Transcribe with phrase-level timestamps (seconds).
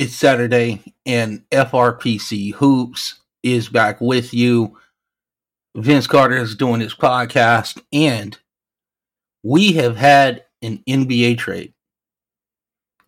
[0.00, 4.78] It's Saturday, and FRPC Hoops is back with you.
[5.76, 8.38] Vince Carter is doing his podcast, and
[9.42, 11.74] we have had an NBA trade.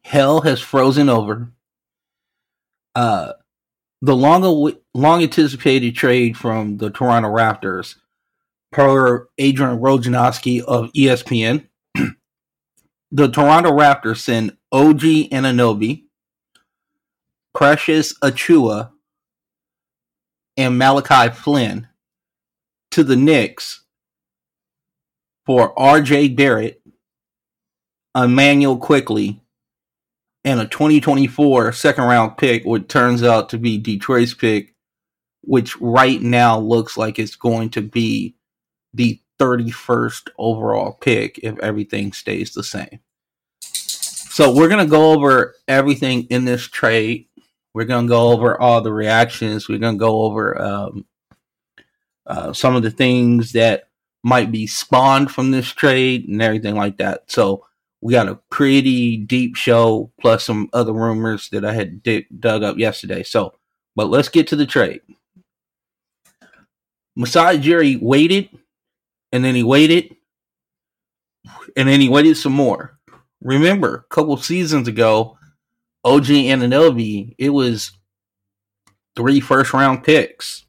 [0.05, 1.51] Hell has frozen over.
[2.95, 3.33] Uh,
[4.03, 7.97] the long long anticipated trade from the Toronto Raptors,
[8.71, 11.69] per Adrian Wojnarowski of ESPN.
[13.11, 15.01] the Toronto Raptors send OG
[15.31, 16.05] Anunoby
[17.55, 18.91] Precious Achiuwa,
[20.57, 21.89] and Malachi Flynn
[22.91, 23.85] to the Knicks
[25.47, 26.83] for RJ Barrett,
[28.17, 29.43] Immanuel Quickley,
[30.45, 34.75] and a 2024 second round pick, which turns out to be Detroit's pick,
[35.43, 38.37] which right now looks like it's going to be
[38.95, 43.01] the 31st overall pick if everything stays the same.
[43.61, 47.27] So we're going to go over everything in this trade
[47.75, 49.69] we're to go over all the reactions.
[49.69, 51.07] We're to go over um,
[52.27, 53.89] uh, some of the things that
[54.23, 57.31] might be spawned from this trade and everything like that.
[57.31, 57.67] So
[58.01, 62.77] we got a pretty deep show plus some other rumors that I had dug up
[62.77, 63.23] yesterday.
[63.23, 63.55] So,
[63.97, 65.01] but let's get to the trade.
[67.15, 68.49] Masai Ujiri waited,
[69.33, 70.17] and then he waited,
[71.77, 72.99] and then he waited some more.
[73.43, 75.37] Remember, a couple seasons ago,
[76.05, 77.93] OG Anunoby, it was
[79.17, 80.65] three first round picks,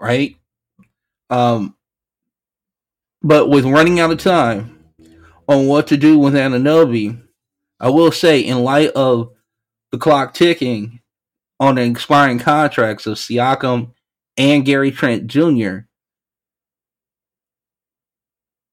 [0.00, 0.36] right?
[1.30, 1.76] Um,
[3.22, 4.78] but with running out of time
[5.48, 7.20] on what to do with Anunoby,
[7.80, 9.32] I will say, in light of
[9.90, 11.00] the clock ticking
[11.58, 13.92] on the expiring contracts of Siakam
[14.36, 15.78] and Gary Trent Jr.,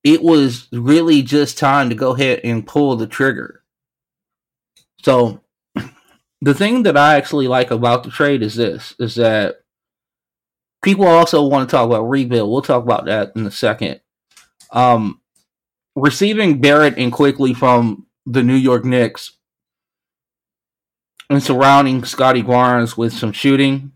[0.04, 3.64] it was really just time to go ahead and pull the trigger.
[5.06, 5.40] So
[6.42, 9.58] the thing that I actually like about the trade is this is that
[10.82, 12.50] people also want to talk about rebuild.
[12.50, 14.02] We'll talk about that in a second.
[14.72, 15.22] Um,
[15.96, 19.34] receiving Barrett and Quickley from the New York Knicks
[21.30, 23.92] and surrounding Scottie Barnes with some shooting.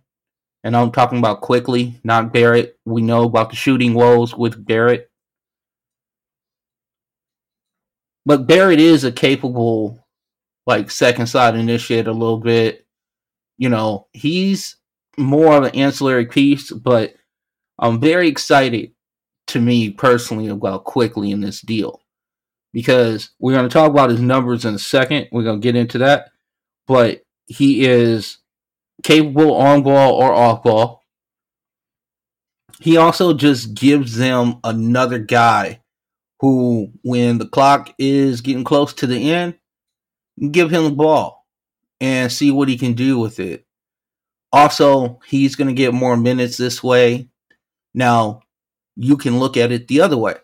[0.63, 2.77] And I'm talking about Quickley, not Barrett.
[2.85, 5.09] We know about the shooting woes with Barrett.
[8.27, 10.05] But Barrett is a capable
[10.69, 12.85] like second side initiate a little bit.
[13.57, 14.77] You know, he's
[15.17, 17.15] more of an ancillary piece, but
[17.79, 18.91] I'm very excited
[19.47, 22.01] to me personally about Quickley in this deal
[22.71, 25.27] because we're going to talk about his numbers in a second.
[25.31, 26.29] We're going to get into that,
[26.87, 28.37] but he is
[29.01, 31.03] capable on ball or off ball.
[32.79, 35.81] He also just gives them another guy
[36.41, 39.55] who, when the clock is getting close to the end,
[40.47, 41.45] give him the ball
[41.99, 43.65] and see what he can do with it.
[44.51, 47.29] Also, he's going to get more minutes this way.
[47.93, 48.41] Now,
[48.95, 50.35] you can look at it the other way.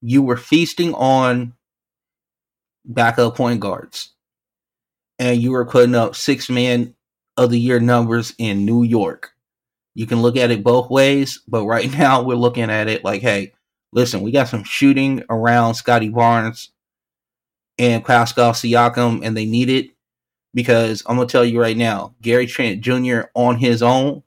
[0.00, 1.54] You were feasting on
[2.84, 4.12] backup point guards,
[5.18, 6.94] and you were putting up six man
[7.36, 9.32] of the year numbers in New York.
[9.94, 13.22] You can look at it both ways, but right now we're looking at it like,
[13.22, 13.52] hey,
[13.92, 16.72] listen, we got some shooting around Scottie Barnes
[17.82, 19.90] and Pascal Siakam, and they need it
[20.54, 23.22] because I'm gonna tell you right now, Gary Trent Jr.
[23.34, 24.22] on his own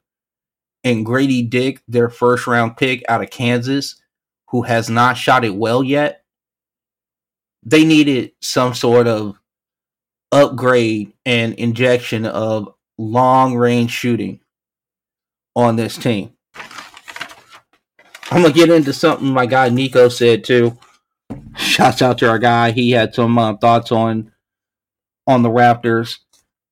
[0.84, 3.96] and Gradey Dick, their first round pick out of Kansas,
[4.50, 6.26] who has not shot it well yet,
[7.64, 9.40] they needed some sort of
[10.34, 12.68] upgrade and injection of
[12.98, 14.42] long range shooting
[15.56, 16.34] on this team.
[18.32, 20.78] I'm gonna get into something my guy Nico said too
[21.56, 22.72] Shouts out to our guy.
[22.72, 24.32] He had some uh, thoughts on
[25.28, 26.20] on the Raptors.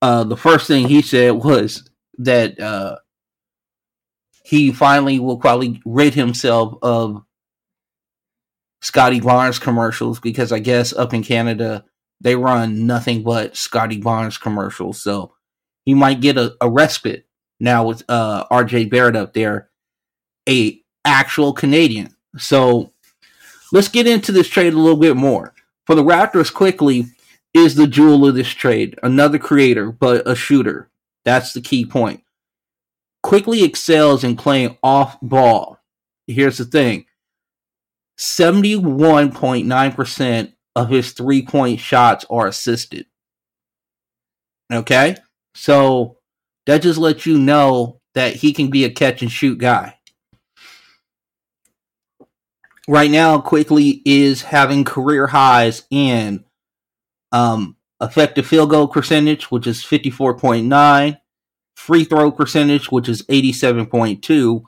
[0.01, 2.97] Uh, the first thing he said was that uh,
[4.43, 7.23] he finally will probably rid himself of
[8.81, 11.85] Scottie Barnes commercials because I guess up in Canada
[12.21, 15.01] they run nothing but Scottie Barnes commercials.
[15.01, 15.33] So
[15.85, 17.25] he might get a, a respite
[17.59, 19.69] now with uh, RJ Barrett up there,
[20.47, 22.15] a actual Canadian.
[22.37, 22.92] So
[23.73, 25.55] Let's get into this trade a little bit more.
[25.87, 27.07] For the Raptors, Quickley,
[27.55, 28.99] is the jewel of this trade.
[29.01, 30.91] Another creator, but a shooter.
[31.25, 32.21] That's the key point.
[33.23, 35.79] Quickley excels in playing off ball.
[36.27, 37.07] Here's the thing
[38.19, 43.07] 71.9% of his three point shots are assisted.
[44.71, 45.15] Okay?
[45.55, 46.17] So
[46.67, 49.97] that just lets you know that he can be a catch and shoot guy
[52.87, 56.43] right now Quickley is having career highs in
[57.31, 61.17] um effective field goal percentage, which is 54.9,
[61.75, 64.63] free throw percentage, which is 87.2,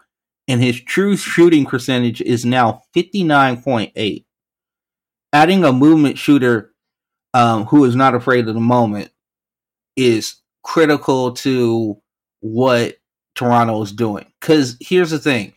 [0.47, 4.25] and his true shooting percentage is now 59.8.
[5.33, 6.73] Adding a movement shooter
[7.33, 9.11] um, who is not afraid of the moment
[9.97, 12.01] is critical to
[12.39, 12.95] what
[13.35, 14.25] Toronto is doing.
[14.39, 15.53] Because here's the thing: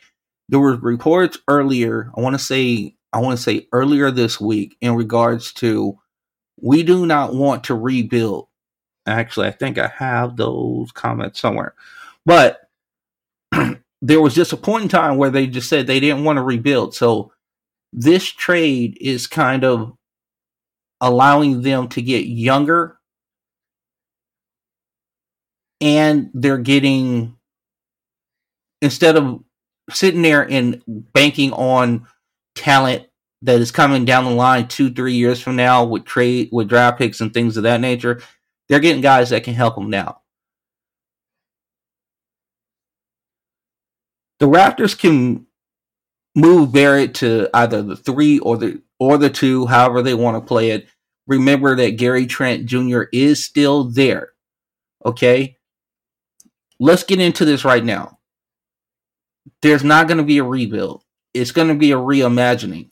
[0.49, 2.11] there were reports earlier.
[2.17, 5.99] I want to say I want to say earlier this week in regards to
[6.61, 8.49] we do not want to rebuild.
[9.06, 11.75] Actually, I think I have those comments somewhere,
[12.27, 12.61] but
[14.03, 16.43] there was just a point in time where they just said they didn't want to
[16.43, 16.94] rebuild.
[16.94, 17.33] So
[17.93, 19.97] this trade is kind of
[21.01, 22.99] allowing them to get younger
[25.81, 27.37] and they're getting
[28.83, 29.41] instead of
[29.90, 32.06] sitting there and banking on
[32.55, 33.06] talent
[33.43, 36.99] that is coming down the line two, three years from now with trade with draft
[36.99, 38.20] picks and things of that nature,
[38.69, 40.20] they're getting guys that can help them now.
[44.40, 45.46] The Raptors can
[46.34, 50.46] move Barrett to either the three or the or the two, however they want to
[50.46, 50.87] play it.
[51.26, 53.02] Remember that Gary Trent Jr.
[53.12, 54.31] is still there.
[55.05, 55.56] Okay?
[56.81, 58.18] Let's get into this right now.
[59.62, 61.02] There's not going to be a rebuild.
[61.34, 62.90] It's going to be a reimagining.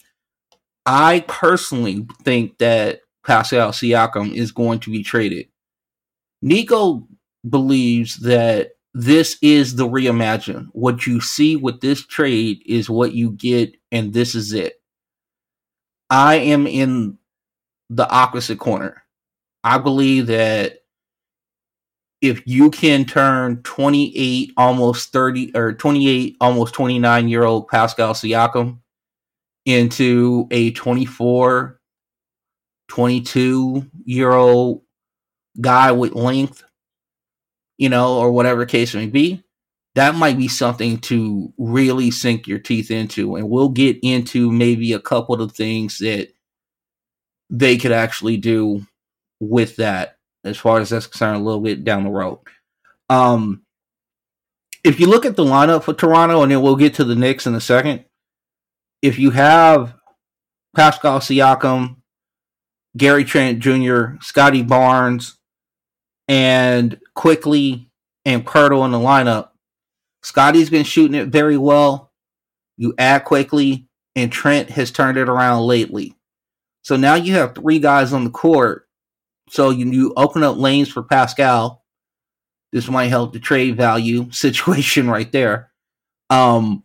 [0.85, 5.49] I personally think that Pascal Siakam is going to be traded.
[6.43, 7.09] Nico
[7.49, 10.69] believes that this is the reimagine.
[10.73, 14.75] What you see with this trade is what you get, and this is it.
[16.09, 17.19] I am in
[17.91, 19.03] the opposite corner.
[19.65, 20.79] I believe that
[22.21, 28.79] if you can turn 28, almost 30, or 28, almost 29 year old Pascal Siakam
[29.67, 31.81] into a 24,
[32.89, 34.83] 22 year old
[35.61, 36.65] guy with length,
[37.79, 39.43] you know, or whatever case may be,
[39.95, 43.37] that might be something to really sink your teeth into.
[43.37, 46.29] And we'll get into maybe a couple of things that
[47.51, 48.87] they could actually do
[49.41, 50.16] with that
[50.47, 52.39] as far as that's concerned a little bit down the road.
[53.09, 53.63] Um,
[54.85, 57.47] if you look at the lineup for Toronto, and then we'll get to the Knicks
[57.47, 58.05] in a second,
[59.03, 59.95] if you have
[60.75, 61.97] Pascal Siakam,
[62.97, 65.39] Gary Trent Jr., Scottie Barnes,
[66.29, 67.91] and Quickley
[68.25, 69.51] and Poeltl in the lineup,
[70.23, 72.13] Scottie's been shooting it very well.
[72.77, 76.15] You add Quickley, and Trent has turned it around lately.
[76.83, 78.86] So now you have three guys on the court.
[79.49, 81.85] So you, you open up lanes for Pascal.
[82.73, 85.71] This might help the trade value situation right there.
[86.31, 86.83] Um,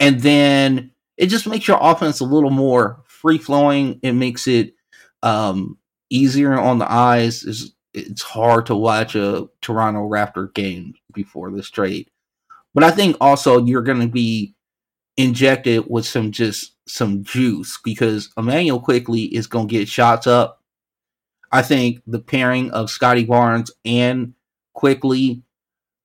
[0.00, 4.00] and then it just makes your offense a little more free flowing.
[4.02, 4.74] It makes it
[5.22, 5.78] um,
[6.10, 7.44] easier on the eyes.
[7.44, 12.10] It's, it's hard to watch a Toronto Raptor game before this trade.
[12.74, 14.54] But I think also you're going to be
[15.16, 20.60] injected with some just some juice because Immanuel Quickley is going to get shots up.
[21.54, 24.34] I think the pairing of Scottie Barnes and
[24.72, 25.44] Quickley,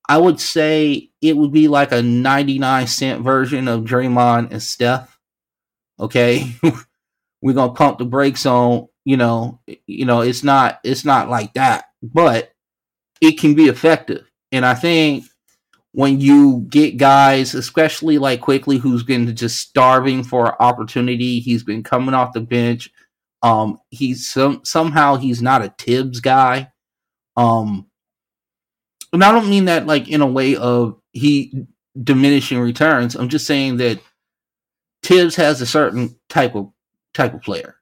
[0.07, 5.17] I would say it would be like a 99 cent version of Draymond and Steph.
[5.99, 6.55] Okay.
[7.41, 11.29] We're going to pump the brakes on, you know, you know, it's not it's not
[11.29, 12.51] like that, but
[13.19, 14.29] it can be effective.
[14.51, 15.25] And I think
[15.93, 21.81] when you get guys, especially like Quickley, who's been just starving for opportunity, he's been
[21.81, 22.91] coming off the bench.
[23.41, 26.71] Um, he's some somehow he's not a Thibs guy.
[27.37, 27.87] Um,
[29.13, 31.65] and I don't mean that like in a way of he
[32.01, 33.15] diminishing returns.
[33.15, 33.99] I'm just saying that
[35.03, 36.71] Thibs has a certain type of
[37.13, 37.75] type of player,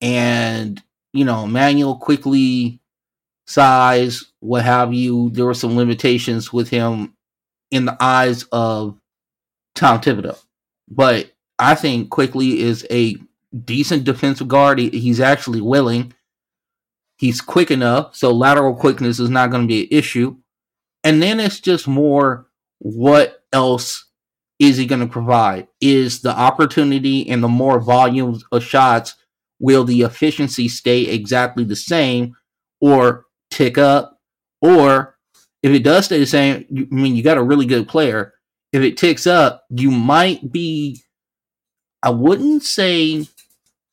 [0.00, 2.80] and you know, Manuel Quickley
[3.46, 5.30] size, what have you.
[5.30, 7.14] There were some limitations with him
[7.70, 8.98] in the eyes of
[9.74, 10.38] Tom Thibodeau,
[10.88, 13.16] but I think Quickley is a
[13.64, 14.78] decent defensive guard.
[14.78, 16.14] He, he's actually willing.
[17.18, 20.36] He's quick enough, so lateral quickness is not going to be an issue.
[21.04, 22.46] And then it's just more
[22.78, 24.08] what else
[24.58, 25.68] is he going to provide?
[25.80, 29.14] Is the opportunity and the more volumes of shots,
[29.60, 32.34] will the efficiency stay exactly the same
[32.80, 34.20] or tick up?
[34.60, 35.16] Or
[35.62, 38.34] if it does stay the same, I mean, you got a really good player.
[38.72, 41.02] If it ticks up, you might be,
[42.02, 43.26] I wouldn't say,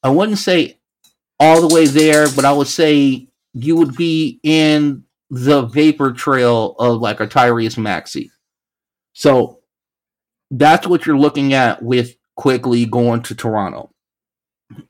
[0.03, 0.79] I wouldn't say
[1.39, 6.75] all the way there, but I would say you would be in the vapor trail
[6.79, 8.31] of like a Tyrese Maxey.
[9.13, 9.59] So
[10.51, 13.91] that's what you're looking at with Quickley going to Toronto.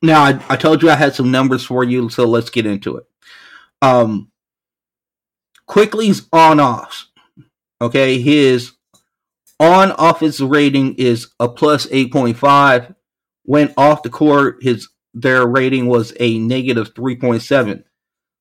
[0.01, 2.98] Now, I, I, told you I had some numbers for you, so let's get into
[2.98, 3.06] it.
[3.82, 4.30] Um,
[5.68, 7.08] Quickley's on off.
[7.82, 8.74] Okay, his
[9.60, 12.96] on offense rating is a plus 8.5.
[13.44, 14.89] When off the court, his
[15.21, 17.83] their rating was a negative 3.7.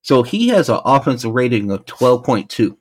[0.03, 2.77] So he has an offensive rating of 12.2.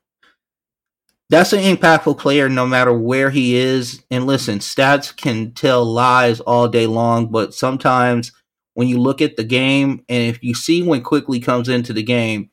[1.29, 4.03] That's an impactful player no matter where he is.
[4.09, 8.31] And listen, stats can tell lies all day long, but sometimes
[8.75, 12.03] when you look at the game and if you see when Quickley comes into the
[12.03, 12.51] game,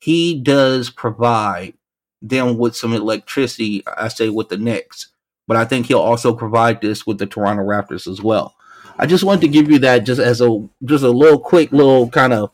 [0.00, 1.74] he does provide
[2.20, 5.12] them with some electricity, I say with the Knicks.
[5.48, 8.54] But I think he'll also provide this with the Toronto Raptors as well.
[8.98, 12.08] I just wanted to give you that just as a just a little quick little
[12.08, 12.50] kind of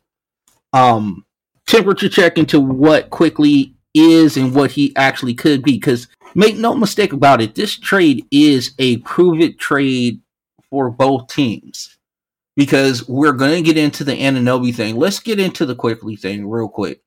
[0.73, 1.25] um
[1.67, 5.73] temperature check into what Quickley is and what he actually could be.
[5.73, 10.21] Because make no mistake about it, this trade is a prove it trade
[10.71, 11.97] for both teams.
[12.57, 14.97] Because we're going to get into the Anunoby thing.
[14.97, 17.03] Let's get into the Quickley thing real quick.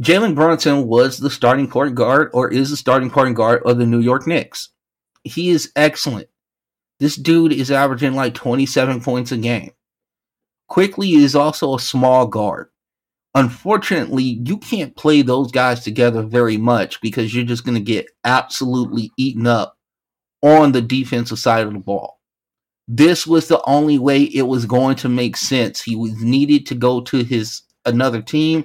[0.00, 3.86] Jalen Brunson was the starting point guard, or is the starting point guard of the
[3.86, 4.68] New York Knicks.
[5.24, 6.28] He is excellent.
[7.02, 9.72] This dude is averaging like 27 points a game.
[10.68, 12.68] Quickley is also a small guard
[13.34, 18.06] unfortunately, you can't play those guys together very much because you're just going to get
[18.24, 19.76] absolutely eaten up
[20.42, 22.18] on the defensive side of the ball.
[22.88, 25.82] This was the only way it was going to make sense.
[25.82, 28.64] He was needed to go to his another team,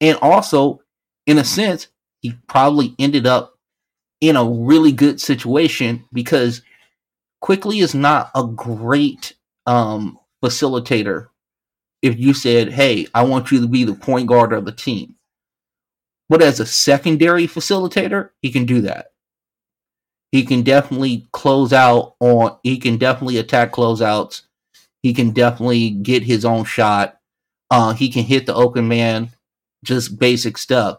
[0.00, 0.80] and also,
[1.26, 1.88] in a sense,
[2.20, 3.54] he probably ended up
[4.20, 6.62] in a really good situation because
[7.46, 9.34] Quickley is not a great
[9.66, 11.28] um, facilitator
[12.02, 15.14] if you said, hey, I want you to be the point guard of the team.
[16.28, 19.12] But as a secondary facilitator, he can do that.
[20.32, 24.42] He can definitely close out on, he can definitely attack closeouts.
[25.04, 27.20] He can definitely get his own shot.
[27.70, 29.30] Uh, he can hit the open man,
[29.84, 30.98] just basic stuff.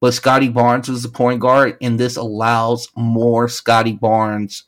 [0.00, 4.64] But Scottie Barnes is the point guard, and this allows more Scottie Barnes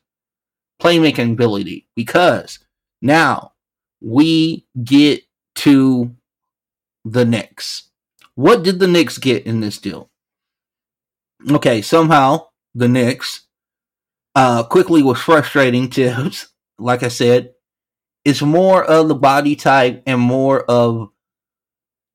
[0.85, 2.59] playmaking ability because
[3.00, 3.53] now
[4.00, 5.23] we get
[5.55, 6.14] to
[7.05, 7.91] the Knicks.
[8.35, 10.11] What did the Knicks get in this deal?
[11.50, 13.45] Okay, somehow the Knicks
[14.35, 16.49] uh, Quickley was frustrating Thibs.
[16.79, 17.55] Like I said,
[18.25, 21.11] it's more of the body type and more of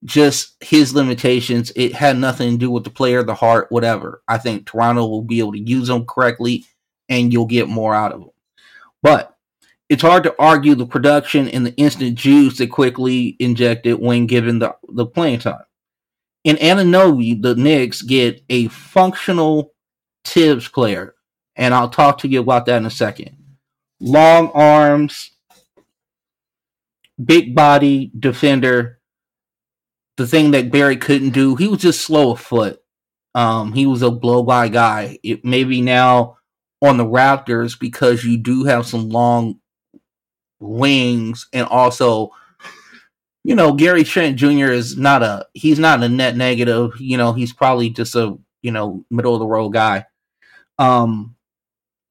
[0.04, 1.72] just his limitations.
[1.76, 4.22] It had nothing to do with the player, the heart, whatever.
[4.28, 6.66] I think Toronto will be able to use them correctly
[7.08, 8.30] and you'll get more out of them.
[9.02, 9.36] But
[9.90, 14.60] it's hard to argue the production and the instant juice that Quickley injected when given
[14.60, 15.64] the, the playing time.
[16.44, 19.74] In Anunoby, the Knicks get a functional
[20.26, 21.16] Thibs player,
[21.56, 23.36] and I'll talk to you about that in a second.
[24.00, 25.32] Long arms,
[27.24, 29.00] big body defender.
[30.18, 32.82] The thing that Barry couldn't do, he was just slow of foot.
[33.34, 35.18] Um, he was a blow by guy.
[35.24, 36.39] It maybe now
[36.82, 39.60] on the Raptors because you do have some long
[40.60, 42.32] wings and also
[43.44, 44.72] you know Gary Trent Jr.
[44.72, 46.94] is not a he's not a net negative.
[47.00, 50.06] You know he's probably just a you know middle of the road guy.
[50.78, 51.36] Um,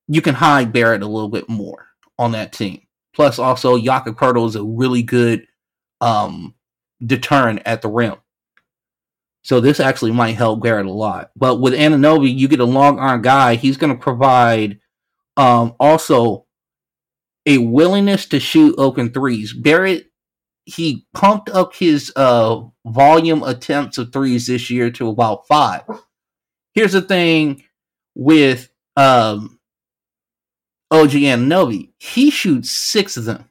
[0.09, 1.87] you can hide Barrett a little bit more
[2.19, 2.83] on that team.
[3.15, 5.47] Plus, also Jakob Poeltl is a really good
[6.01, 6.55] um
[7.05, 8.17] deterrent at the rim.
[9.49, 11.31] So this actually might help Barrett a lot.
[11.35, 13.55] But with Anunoby, you get a long arm guy.
[13.55, 14.79] He's going to provide
[15.39, 16.45] um, also
[17.47, 19.55] a willingness to shoot open threes.
[19.55, 20.05] Barrett
[20.67, 25.81] he pumped up his uh, volume attempts of threes this year to about five.
[26.75, 27.65] Here's the thing
[28.15, 29.59] with um,
[30.91, 31.93] OG Anunoby.
[31.99, 33.49] He shoots six of them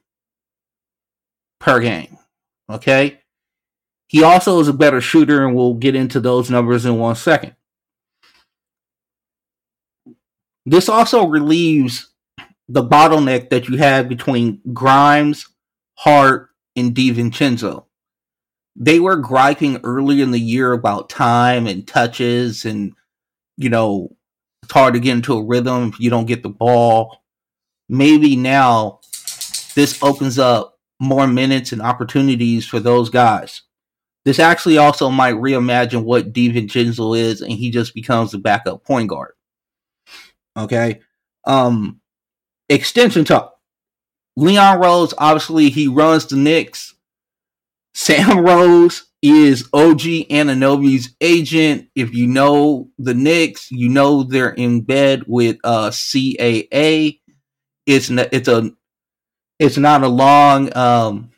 [1.58, 2.18] per game.
[2.70, 3.18] Okay?
[4.08, 7.54] He also is a better shooter, and we'll get into those numbers in one second.
[10.66, 12.10] This also relieves
[12.68, 15.46] the bottleneck that you have between Grimes,
[15.94, 17.84] Hart, and DiVincenzo.
[18.76, 22.92] They were griping early in the year about time and touches, and
[23.56, 24.16] you know,
[24.62, 27.22] it's hard to get into a rhythm if you don't get the ball.
[27.88, 29.00] Maybe now
[29.74, 33.62] this opens up more minutes and opportunities for those guys.
[34.28, 39.08] This actually also might reimagine what DiVincenzo is, and he just becomes the backup point
[39.08, 39.32] guard.
[40.54, 41.00] Okay.
[41.46, 42.02] Um,
[42.68, 43.56] extension talk.
[44.36, 46.94] Leon Rose, obviously, he runs the Knicks.
[47.94, 51.88] Sam Rose is OG Anunoby's agent.
[51.94, 57.18] If you know the Knicks, you know they're in bed with uh, CAA.
[57.86, 58.72] It's not, it's a
[59.58, 61.30] it's not a long um,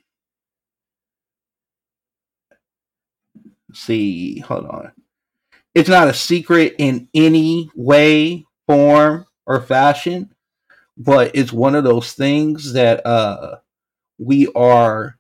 [3.75, 4.93] see, hold on.
[5.75, 10.35] It's not a secret in any way, form, or fashion,
[10.97, 13.59] but it's one of those things that uh
[14.19, 15.19] we are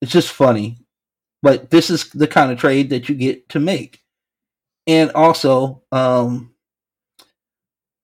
[0.00, 0.78] it's just funny.
[1.42, 4.00] But this is the kind of trade that you get to make.
[4.86, 6.54] And also, um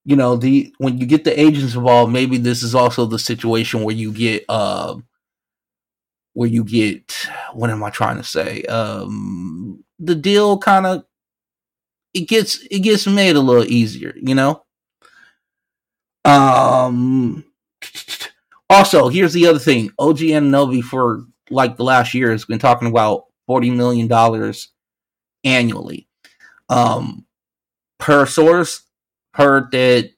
[0.04, 3.82] you know, the when you get the agents involved, maybe this is also the situation
[3.82, 4.96] where you get uh
[6.34, 8.62] where you get what am I trying to say?
[8.64, 11.04] Um the deal kind of
[12.12, 14.64] it gets it gets made a little easier, you know?
[16.24, 17.44] Um
[18.70, 19.90] also, here's the other thing.
[19.98, 24.68] OG Anunoby for like the last year has been talking about 40 million dollars
[25.44, 26.08] annually.
[26.68, 27.26] Um
[27.98, 28.82] per source
[29.34, 30.10] heard that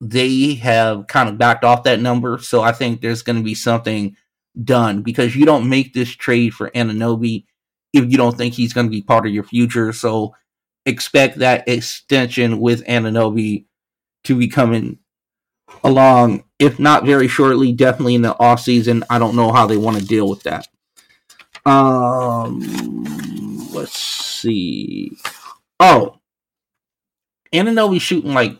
[0.00, 3.54] they have kind of backed off that number, so I think there's going to be
[3.54, 4.16] something
[4.64, 7.44] done because you don't make this trade for Anunoby
[7.92, 9.92] if you don't think he's going to be part of your future.
[9.92, 10.34] So
[10.86, 13.66] expect that extension with Anunoby
[14.24, 14.98] to be coming
[15.84, 19.04] along, if not very shortly, definitely in the off season.
[19.10, 20.68] I don't know how they want to deal with that.
[21.66, 22.60] Um,
[23.72, 25.16] let's see.
[25.78, 26.18] Oh,
[27.52, 28.58] Anunoby shooting like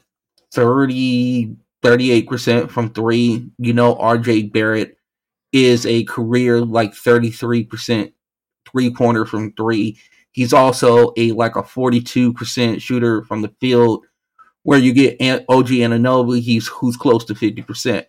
[0.53, 3.51] 30, 38% from three.
[3.59, 4.97] You know, RJ Barrett
[5.53, 8.13] is a career like 33%
[8.71, 9.99] three pointer from three.
[10.33, 14.05] He's also a like a 42% shooter from the field,
[14.63, 18.05] where you get OG Anunoby, he's who's close to 50%.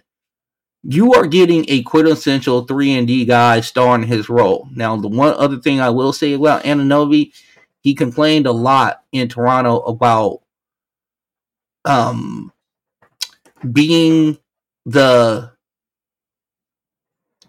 [0.84, 4.68] You are getting a quintessential 3 and D guy starring his role.
[4.74, 7.34] Now, the one other thing I will say about Anunoby,
[7.82, 10.42] he complained a lot in Toronto about
[11.86, 12.52] um
[13.72, 14.38] being
[14.86, 15.50] the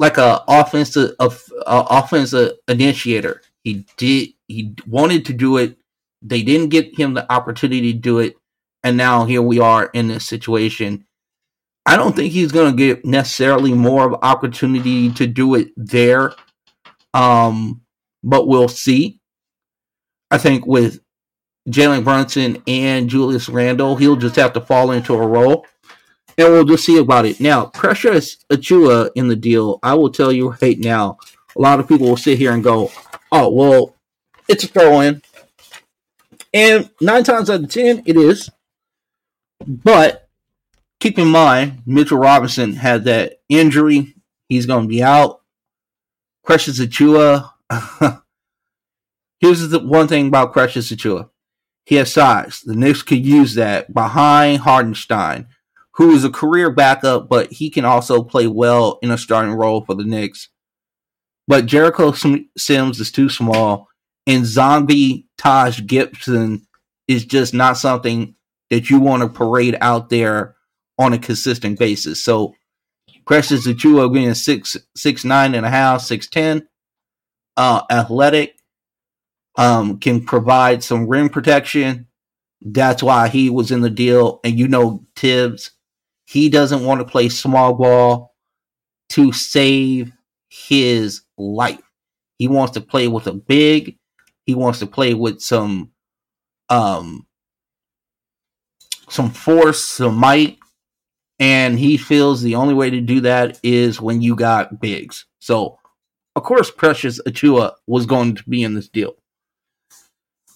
[0.03, 1.33] like a offensive a,
[1.65, 3.41] a offensive initiator.
[3.63, 5.79] He did he wanted to do it.
[6.21, 8.37] They didn't get him the opportunity to do it,
[8.83, 11.07] and now here we are in this situation.
[11.87, 16.35] I don't think he's going to get necessarily more of opportunity to do it there,
[17.15, 17.83] um,
[18.25, 19.21] but we'll see.
[20.33, 21.01] I think with
[21.69, 25.65] Jalen Brunson and Julius Randle, he'll just have to fall into a role
[26.39, 27.41] and we'll just see about it.
[27.41, 31.19] Now, Precious Achiuwa in the deal, I will tell you right now,
[31.57, 32.91] a lot of people will sit here and go,
[33.31, 33.95] oh, well,
[34.49, 35.23] it's a throw in.
[36.55, 38.51] And nine times out of ten, it is.
[39.67, 40.29] But
[41.01, 44.15] keep in mind, Mitchell Robinson had that injury.
[44.49, 45.41] He's going to be out.
[46.45, 47.51] Precious Achiuwa.
[49.41, 51.31] Here's the one thing about Precious Achiuwa.
[51.85, 52.61] He has size.
[52.61, 55.49] The Knicks could use that behind Hartenstein
[55.95, 59.85] who is a career backup, but he can also play well in a starting role
[59.85, 60.49] for the Knicks.
[61.47, 63.89] But Jericho Sims is too small,
[64.27, 66.67] and zombie Taj Gibson
[67.09, 68.35] is just not something
[68.71, 70.57] that you want to parade out there
[70.99, 72.23] on a consistent basis.
[72.23, 72.55] So
[73.27, 76.67] Precious Achiuwa being six six nine and a half, six ten,
[77.57, 78.55] uh, athletic,
[79.57, 82.07] um, can provide some rim protection.
[82.63, 84.41] That's why he was in the deal.
[84.45, 85.73] And you know Thibs
[86.33, 88.35] he doesn't want to play small ball
[89.11, 90.11] to save
[90.49, 91.83] his life.
[92.39, 93.99] He wants to play with a big.
[94.47, 95.93] He wants to play with some
[96.71, 97.27] um
[99.11, 100.59] some force, some might,
[101.39, 105.27] and he feels the only way to do that is when you got bigs.
[105.39, 105.79] So,
[106.35, 109.17] of course, Precious Achiuwa was going to be in this deal.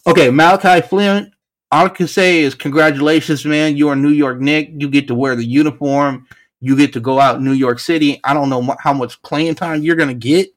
[0.06, 1.32] Okay, Malachi Flynn
[1.72, 3.76] all I can say is congratulations, man.
[3.76, 4.70] You're a New York Nick.
[4.76, 6.26] You get to wear the uniform.
[6.60, 8.20] You get to go out New York City.
[8.24, 10.48] I don't know how much playing time you're going to get,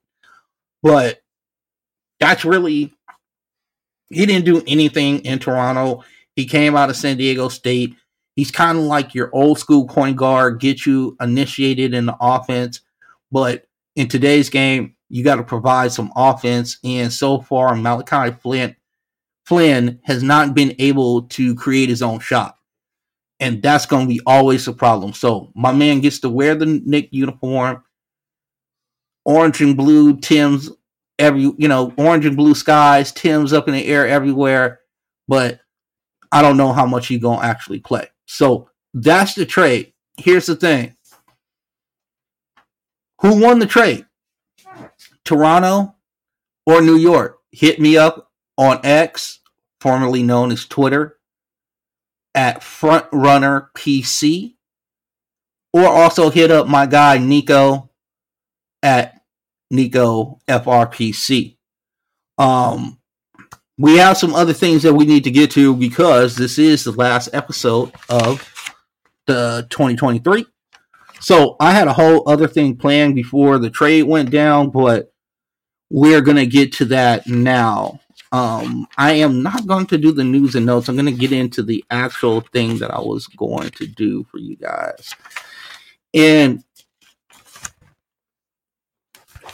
[0.82, 1.22] but
[2.20, 2.94] that's really,
[4.10, 6.04] he didn't do anything in Toronto.
[6.36, 7.96] He came out of San Diego State.
[8.36, 12.82] He's kind of like your old school point guard, get you initiated in the offense.
[13.32, 16.78] But in today's game, you got to provide some offense.
[16.84, 18.76] And so far, Malachi Flint
[19.50, 22.56] Flynn has not been able to create his own shot.
[23.40, 25.12] And that's going to be always a problem.
[25.14, 27.84] So my man gets to wear the Knick uniform,
[29.26, 30.70] orange and blue Tim's
[31.18, 34.82] every you know orange and blue skies, Tim's up in the air everywhere.
[35.28, 35.62] But
[36.32, 38.08] I don't know how much he's gonna actually play.
[38.28, 39.94] So that's the trade.
[40.18, 40.96] Here's the thing:
[43.22, 44.06] who won the trade?
[45.26, 45.96] Toronto
[46.68, 47.40] or New York?
[47.52, 49.39] Hit me up on X
[49.80, 51.18] formerly known as Twitter,
[52.36, 54.56] at Frontrunner PC,
[55.74, 57.90] or also hit up my guy Nico
[58.82, 59.22] at
[59.72, 61.58] Nico FRPC.
[62.38, 63.00] Um,
[63.78, 66.92] we have some other things that we need to get to because this is the
[66.92, 68.46] last episode of
[69.26, 70.46] the 2023.
[71.22, 75.14] So I had a whole other thing planned before the trade went down, but
[75.90, 78.00] we're gonna get to that now.
[78.32, 80.88] Um, I am not going to do the news and notes.
[80.88, 84.38] I'm going to get into the actual thing that I was going to do for
[84.38, 85.14] you guys.
[86.14, 86.64] And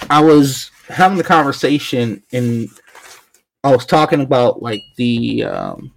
[0.10, 2.70] I was having the conversation and
[3.64, 5.94] I was talking about like the um,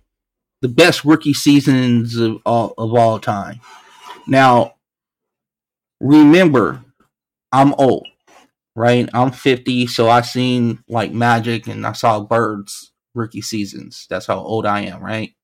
[0.63, 3.61] the best rookie seasons of all of all time.
[4.27, 4.77] Now,
[6.01, 6.83] remember,
[7.53, 8.09] I'm old,
[8.79, 9.09] right?
[9.13, 14.07] I'm 50, so I seen like Magic and I saw Birds rookie seasons.
[14.09, 15.35] That's how old I am, right?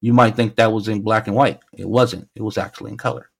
[0.00, 1.60] You might think that was in black and white.
[1.72, 2.28] It wasn't.
[2.34, 3.30] It was actually in color.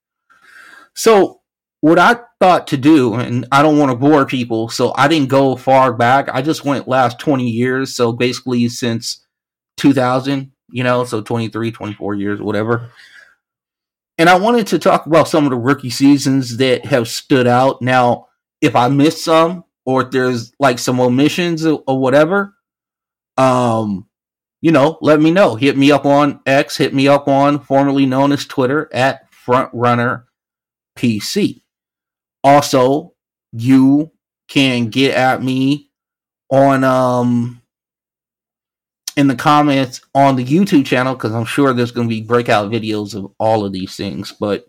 [0.95, 1.41] So
[1.81, 5.29] what I thought to do, and I don't want to bore people, so I didn't
[5.29, 6.29] go far back.
[6.31, 7.95] I just went last 20 years.
[7.95, 9.25] So basically since
[9.77, 12.91] 2000, you know, so 23, 24 years, whatever.
[14.17, 17.81] And I wanted to talk about some of the rookie seasons that have stood out.
[17.81, 18.27] Now,
[18.65, 22.55] if I missed some or if there's like some omissions or, whatever,
[23.37, 24.07] um,
[24.61, 25.55] you know, let me know.
[25.55, 30.23] Hit me up on X, hit me up on formerly known as Twitter at Frontrunner
[30.97, 31.61] PC.
[32.43, 33.13] Also,
[33.51, 34.11] you
[34.47, 35.89] can get at me
[36.49, 37.61] on um
[39.17, 42.71] in the comments on the YouTube channel because I'm sure there's going to be breakout
[42.71, 44.33] videos of all of these things.
[44.33, 44.67] But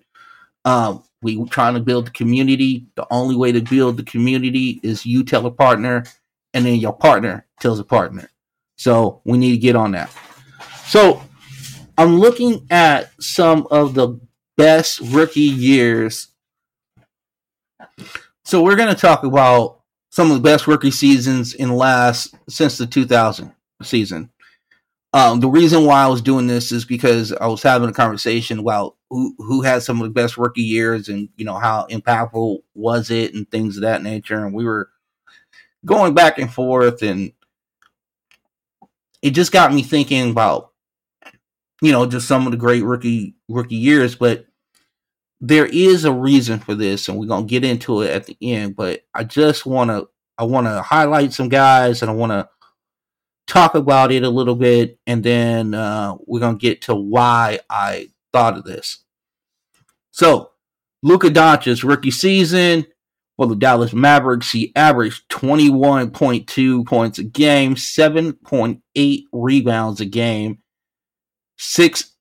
[0.64, 1.04] um,
[1.34, 2.86] we trying to build the community.
[2.94, 6.04] The only way to build the community is you tell a partner,
[6.54, 8.30] and then your partner tells a partner.
[8.76, 10.14] So we need to get on that.
[10.86, 11.22] So
[11.98, 14.20] I'm looking at some of the
[14.56, 16.28] best rookie years
[18.44, 22.78] so we're going to talk about some of the best rookie seasons in last since
[22.78, 24.30] the 2000 season.
[25.16, 28.58] Um, the reason why I was doing this is because I was having a conversation
[28.58, 32.58] about who who had some of the best rookie years and you know how impactful
[32.74, 34.90] was it and things of that nature, and we were
[35.86, 37.32] going back and forth, and
[39.22, 40.72] it just got me thinking about
[41.80, 44.44] you know just some of the great rookie rookie years, but
[45.40, 48.76] there is a reason for this, and we're gonna get into it at the end.
[48.76, 52.50] But I just want to I want to highlight some guys, and I want to
[53.46, 58.10] talk about it a little bit, and then uh, we're gonna get to why I
[58.32, 59.04] thought of this.
[60.10, 60.50] So,
[61.02, 62.86] Luka Doncic rookie season
[63.36, 70.58] for the Dallas Mavericks, he averaged 21.2 points a game, 7.8 rebounds a game,
[71.58, 72.14] six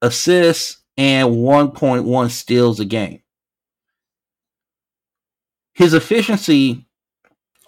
[0.00, 3.22] assists, and 1.1 steals a game.
[5.74, 6.86] His efficiency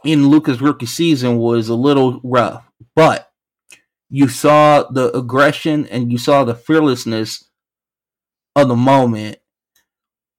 [0.05, 2.65] in Luka's rookie season was a little rough,
[2.95, 3.31] but
[4.11, 7.49] you saw the aggression and you saw the fearlessness
[8.55, 9.39] of the moment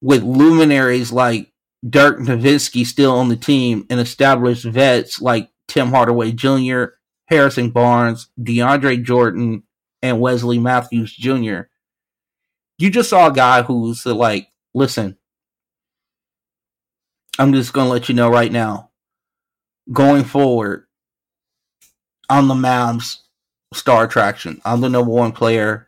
[0.02, 1.52] with luminaries like
[1.88, 6.86] Dirk Nowitzki still on the team and established vets like Tim Hardaway Jr.,
[7.28, 9.64] Harrison Barnes, DeAndre Jordan,
[10.02, 11.62] and Wesley Matthews Jr
[12.78, 15.18] you just saw a guy who's like, listen,
[17.40, 18.92] I'm just gonna let you know right now.
[19.92, 20.86] Going forward,
[22.34, 23.18] I'm the Mavs
[23.76, 24.60] star attraction.
[24.66, 25.88] I'm the number one player.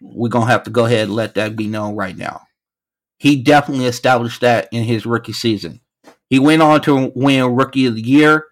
[0.00, 2.42] We're gonna have to go ahead and let that be known right now.
[3.18, 5.80] He definitely established that in his rookie season.
[6.30, 8.44] He went on to win Rookie of the Year.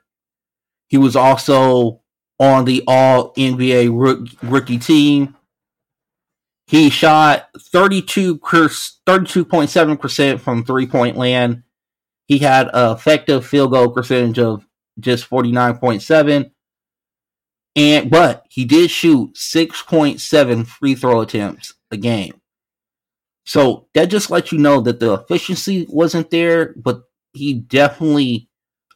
[0.88, 2.00] He was also
[2.40, 5.36] on the All NBA rookie team.
[6.66, 11.62] He shot 32 32.7% from three point land.
[12.26, 14.66] He had an effective field goal percentage of
[14.98, 16.50] just 49.7.
[17.74, 22.40] And but he did shoot 6.7 free throw attempts a game.
[23.44, 28.48] So that just lets you know that the efficiency wasn't there, but he definitely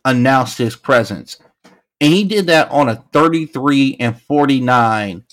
[0.04, 1.38] announced his presence.
[2.00, 5.24] And he did that on a 33 and 49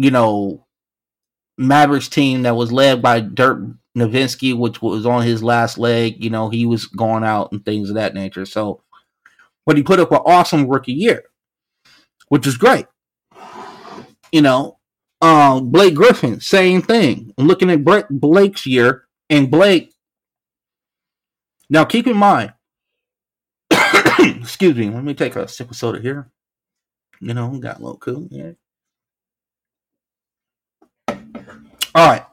[0.00, 0.66] you know,
[1.58, 3.60] Mavericks team that was led by Dirk
[3.96, 6.24] Nowitzki, which was on his last leg.
[6.24, 8.46] You know, he was going out and things of that nature.
[8.46, 8.82] So,
[9.66, 11.24] but he put up an awesome rookie year,
[12.30, 12.86] which is great.
[14.32, 14.78] You know,
[15.20, 17.34] um, Blake Griffin, same thing.
[17.36, 19.92] I'm looking at Blake's year, and Blake.
[21.68, 22.54] Now, keep in mind,
[24.18, 26.30] excuse me, let me take a sip of soda here.
[27.20, 28.28] You know, got a little cool.
[28.30, 28.52] Yeah.
[31.94, 32.24] All right.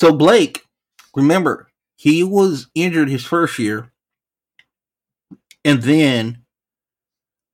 [0.00, 0.64] So Blake,
[1.14, 3.92] remember, he was injured his first year,
[5.64, 6.43] and then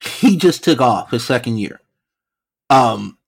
[0.03, 1.81] he just took off his second year.
[2.69, 3.19] Um,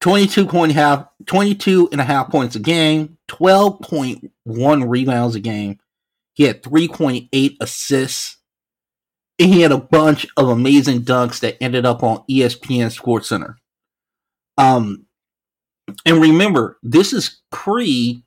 [0.00, 5.78] 22 point half, 22 and a half points a game, 12.1 rebounds a game.
[6.34, 8.36] He had 3.8 assists.
[9.38, 13.58] And he had a bunch of amazing dunks that ended up on ESPN Sports Center.
[14.56, 15.06] Um,
[16.06, 18.24] and remember, this is pre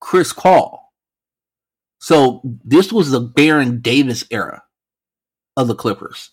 [0.00, 0.92] Chris Paul.
[2.00, 4.62] So this was the Baron Davis era
[5.56, 6.30] of the Clippers.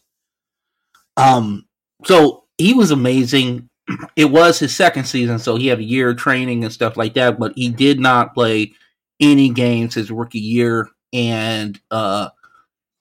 [1.17, 1.65] Um,
[2.06, 3.69] so he was amazing.
[4.15, 7.15] It was his second season, so he had a year of training and stuff like
[7.15, 8.73] that, but he did not play
[9.19, 12.30] any games his rookie year and uh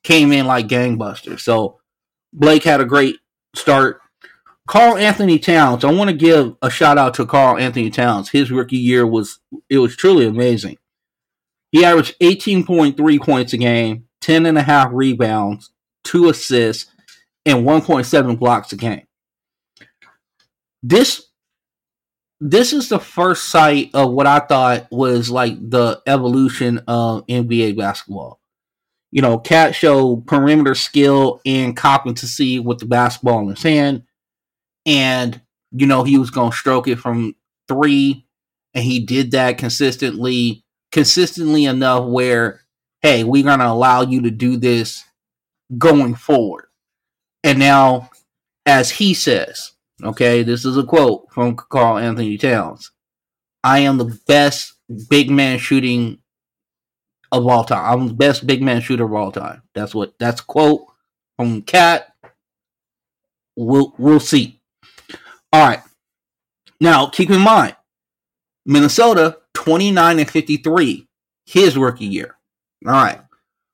[0.03, 1.41] came in like gangbusters.
[1.41, 1.81] So
[2.33, 3.17] Blake had a great
[3.55, 4.01] start.
[4.69, 8.31] Karl-Anthony Towns, I want to give a shout out to Karl-Anthony Towns.
[8.31, 10.79] His rookie year was it was truly amazing.
[11.73, 15.71] He averaged 18.3 points a game, 10 and a half rebounds,
[16.05, 16.92] two assists,
[17.47, 19.07] and 1.7 blocks a game.
[20.83, 21.29] This
[22.45, 27.77] this is the first sight of what I thought was like the evolution of NBA
[27.77, 28.41] basketball.
[29.13, 34.03] You know, KAT showed perimeter skill and competency with the basketball in his hand.
[34.85, 37.37] And, you know, he was going to stroke it from
[37.69, 38.27] three.
[38.75, 42.63] And he did that consistently, consistently enough where,
[43.03, 45.05] hey, we're going to allow you to do this
[45.79, 46.65] going forward.
[47.45, 48.11] And now,
[48.67, 52.93] as he says, okay, this is a quote from Karl-Anthony Towns
[53.65, 54.75] I am the best
[55.09, 56.19] big man shooting
[57.31, 58.01] of all time.
[58.01, 59.63] I'm the best big man shooter of all time.
[59.75, 60.87] That's what that's quote
[61.37, 62.13] from KAT.
[63.57, 64.61] We'll we'll see.
[65.53, 65.81] All right.
[66.81, 67.77] Now keep in mind,
[68.67, 71.09] Minnesota 29 and 53,
[71.47, 72.37] his rookie year.
[72.85, 73.21] All right.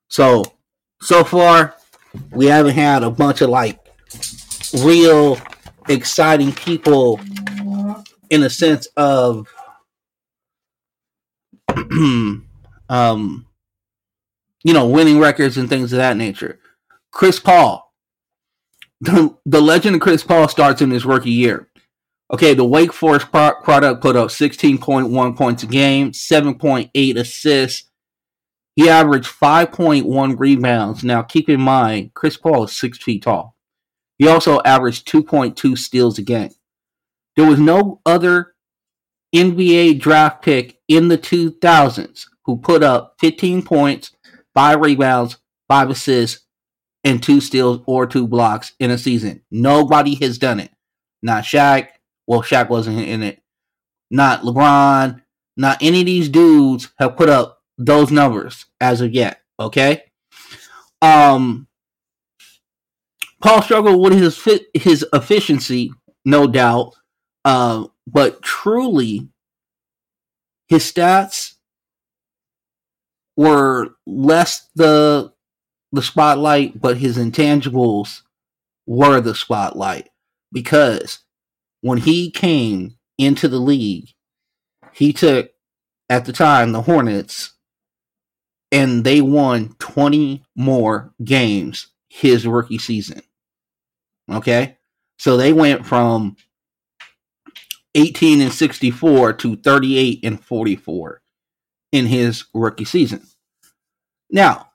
[0.09, 0.43] So
[1.01, 1.75] so far
[2.31, 3.79] we haven't had a bunch of like
[4.79, 5.37] real
[5.87, 7.19] exciting people
[8.29, 9.47] in a sense of
[12.89, 13.45] um
[14.63, 16.59] you know winning records and things of that nature.
[17.11, 17.85] Chris paul.
[19.01, 21.69] The, the legend of chris paul starts in his rookie year.
[22.31, 27.88] Okay the wake forest product put up 16.1 points a game 7.8 assists
[28.75, 31.03] he averaged 5.1 rebounds.
[31.03, 33.55] Now, keep in mind, Chris Paul is six feet tall.
[34.17, 36.51] He also averaged 2.2 steals a game.
[37.35, 38.53] There was no other
[39.33, 44.11] NBA draft pick in the 2000s who put up 15 points,
[44.53, 46.45] five rebounds, five assists,
[47.03, 49.41] and two steals or two blocks in a season.
[49.51, 50.71] Nobody has done it.
[51.21, 51.89] Not Shaq.
[52.27, 53.41] Well, Shaq wasn't in it.
[54.11, 55.21] Not LeBron.
[55.55, 59.41] Not any of these dudes have put up those numbers as of yet.
[59.59, 60.03] Okay.
[61.01, 61.67] Um,
[63.41, 65.91] Paul struggled with his fit, his efficiency,
[66.25, 66.93] no doubt.
[67.45, 69.29] Uh, but truly,
[70.67, 71.53] his stats
[73.37, 75.33] were less the
[75.91, 78.21] the spotlight, but his intangibles
[78.85, 80.09] were the spotlight
[80.51, 81.19] because
[81.81, 84.09] when he came into the league,
[84.91, 85.49] he took
[86.09, 87.53] at the time the Hornets
[88.71, 93.21] and they won 20 more games his rookie season.
[94.31, 94.77] Okay?
[95.17, 96.35] So they went from
[97.95, 101.21] 18 and 64 to 38 and 44
[101.91, 103.23] in his rookie season.
[104.29, 104.69] Now,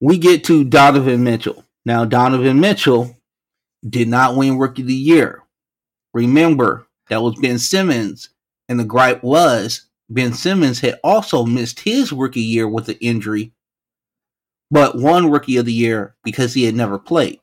[0.00, 1.64] we get to Donovan Mitchell.
[1.84, 3.16] Now, Donovan Mitchell
[3.88, 5.42] did not win Rookie of the Year.
[6.12, 8.30] Remember, that was Ben Simmons,
[8.68, 13.52] and the gripe was Ben Simmons had also missed his rookie year with an injury,
[14.70, 17.40] but won rookie of the year because he had never played.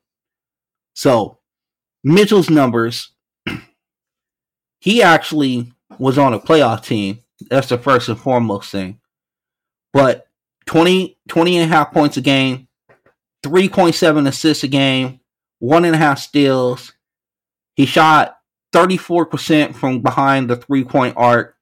[0.96, 1.40] So,
[2.04, 3.12] Mitchell's numbers,
[4.80, 7.20] he actually was on a playoff team.
[7.50, 9.00] That's the first and foremost thing.
[9.92, 10.28] But
[10.66, 12.68] 20, 20 and a half points a game,
[13.44, 15.20] 3.7 assists a game,
[15.60, 16.94] one and a half steals.
[17.76, 18.38] He shot
[18.74, 21.58] 34% from behind the three point arc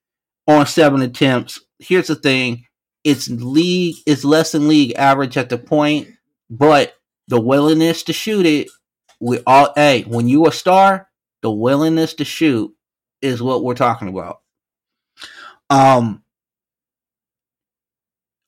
[0.47, 1.59] on seven attempts.
[1.79, 2.65] Here's the thing:
[3.03, 6.09] it's league, it's less than league average at the point,
[6.49, 6.93] but
[7.27, 8.67] the willingness to shoot it,
[9.19, 9.73] we all.
[9.75, 11.09] Hey, when you a star,
[11.41, 12.73] the willingness to shoot
[13.21, 14.41] is what we're talking about.
[15.69, 16.23] Um.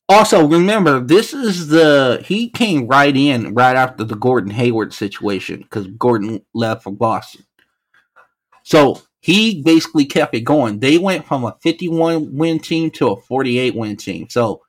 [0.09, 5.61] Also, remember this is the he came right in right after the Gordon Hayward situation
[5.61, 7.45] because Gordon left for Boston.
[8.63, 10.79] So he basically kept it going.
[10.79, 14.27] They went from a 51 win team to a 48 win team.
[14.29, 14.61] So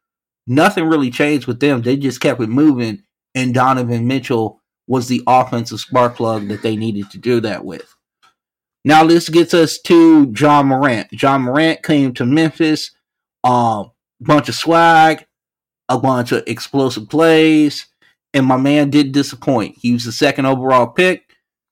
[0.46, 1.82] nothing really changed with them.
[1.82, 3.02] They just kept it moving,
[3.34, 7.96] and Donovan Mitchell was the offensive spark plug that they needed to do that with.
[8.84, 11.08] Now this gets us to Ja Morant.
[11.10, 12.92] Ja Morant came to Memphis,
[13.44, 13.90] a um,
[14.20, 15.26] bunch of swag,
[15.88, 17.86] a bunch of explosive plays,
[18.32, 19.78] and my man did disappoint.
[19.80, 21.24] He was the second overall pick,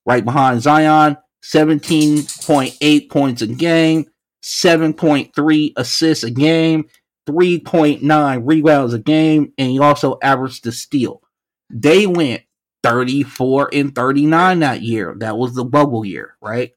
[0.04, 4.06] right behind Zion, 17.8 points a game,
[4.42, 6.88] 7.3 assists a game,
[7.28, 11.22] 3.9 rebounds a game, and he also averaged a steal.
[11.70, 12.42] They went
[12.82, 15.14] 34 and 39 that year.
[15.18, 16.72] That was the bubble year, right?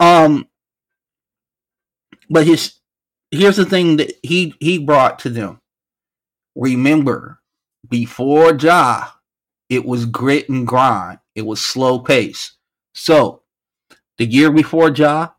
[0.00, 0.48] Um
[2.28, 2.74] but his
[3.30, 5.60] here's the thing that he he brought to them.
[6.54, 7.40] Remember,
[7.88, 9.08] before Ja,
[9.68, 11.18] it was grit and grind.
[11.34, 12.52] It was slow pace.
[12.94, 13.42] So,
[14.18, 15.30] the year before Ja,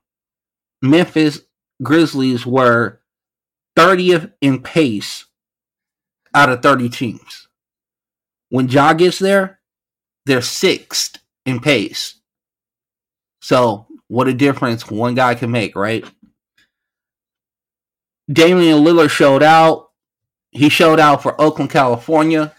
[0.82, 1.42] Memphis
[1.82, 3.02] Grizzlies were
[3.78, 5.26] 30th in pace
[6.34, 7.48] out of 30 teams.
[8.50, 9.60] When Ja gets there,
[10.26, 12.16] they're sixth in pace.
[13.42, 16.06] So, what a difference one guy can make, right?
[18.32, 19.92] Damian Lillard showed out.
[20.52, 22.54] He showed out for Oakland, California.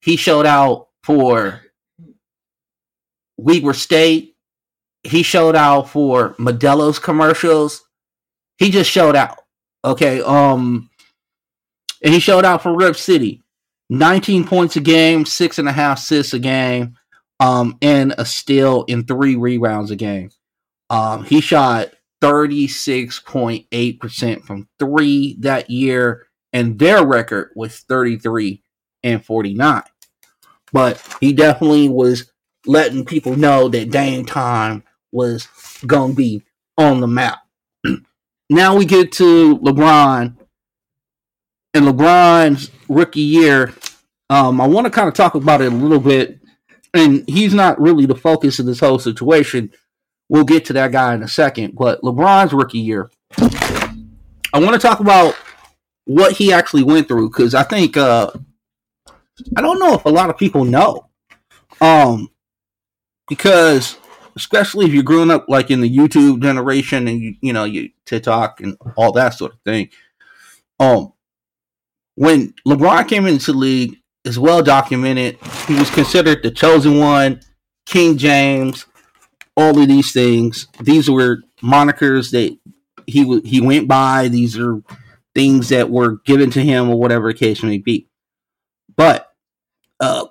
[0.00, 1.62] He showed out for
[3.36, 4.31] Weber State.
[5.04, 7.82] He showed out for Modelo's commercials.
[8.58, 9.38] He just showed out.
[9.84, 10.20] Okay.
[10.22, 10.90] Um
[12.02, 13.40] and he showed out for Rip City.
[13.90, 16.96] 19 points a game, six and a half assists a game,
[17.40, 20.30] um, and a steal in three rebounds a game.
[20.88, 21.90] Um, he shot
[22.22, 28.62] 36.8% from three that year, and their record was 33
[29.02, 29.82] and 49.
[30.72, 32.30] But he definitely was
[32.64, 35.48] letting people know that Dame Time was
[35.80, 36.42] to be
[36.78, 37.40] on the map.
[38.50, 40.36] now we get to LeBron
[41.74, 43.72] and LeBron's rookie year.
[44.30, 46.40] Um, I want to kind of talk about it a little bit,
[46.94, 49.70] and he's not really the focus of this whole situation.
[50.28, 53.10] We'll get to that guy in a second, but LeBron's rookie year.
[53.38, 55.36] I want to talk about
[56.04, 58.30] what he actually went through because I think uh,
[59.56, 61.08] I don't know if a lot of people know.
[61.80, 62.30] Um,
[63.28, 63.98] because
[64.36, 67.90] especially if you're growing up like in the YouTube generation and you you know you
[68.06, 69.88] TikTok and all that sort of thing.
[70.78, 71.12] Um,
[72.14, 75.38] when LeBron came into the league, is well documented.
[75.66, 77.40] He was considered the chosen one,
[77.86, 78.86] King James,
[79.56, 80.68] all of these things.
[80.80, 82.56] These were monikers that
[83.06, 84.28] he he went by.
[84.28, 84.80] These are
[85.34, 88.08] things that were given to him, or whatever the case may be.
[88.96, 89.30] But
[90.00, 90.26] uh,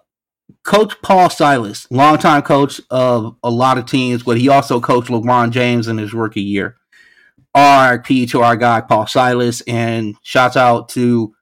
[0.63, 5.51] Coach Paul Silas, longtime coach of a lot of teams, but he also coached LeBron
[5.51, 6.77] James in his rookie year.
[7.55, 11.33] RIP to our guy Paul Silas, and shouts out to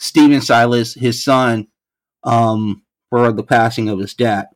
[0.00, 1.68] Stephen Silas, his son,
[2.24, 4.46] um, for the passing of his dad.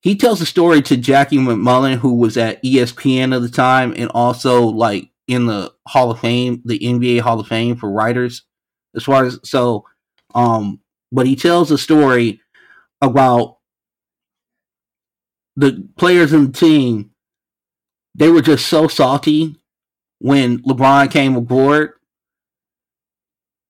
[0.00, 4.10] He tells a story to Jackie MacMullan, who was at ESPN at the time, and
[4.14, 8.44] also like in the Hall of Fame, the NBA Hall of Fame for writers.
[8.96, 9.84] As far as so,
[10.34, 10.80] um,
[11.12, 12.40] but he tells a story
[13.00, 13.58] about
[15.56, 17.10] the players in the team.
[18.14, 19.56] They were just so salty
[20.18, 21.92] when LeBron came aboard,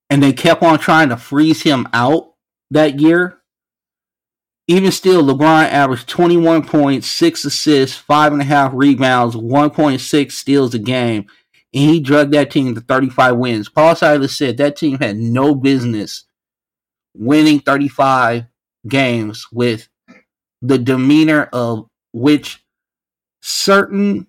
[0.09, 2.35] and they kept on trying to freeze him out
[2.71, 3.39] that year.
[4.67, 10.75] Even still, LeBron averaged 21 points, six assists, five and a half rebounds, 1.6 steals
[10.75, 11.27] a game,
[11.75, 13.69] and he drugged that team to 35 wins.
[13.69, 16.25] Paul Silas said that team had no business
[17.15, 18.45] winning 35
[18.89, 19.89] games with
[20.63, 22.65] the demeanor of which
[23.43, 24.27] certain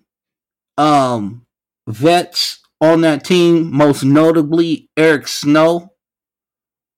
[0.78, 1.46] um,
[1.86, 5.92] vets on that team, most notably Eric Snow,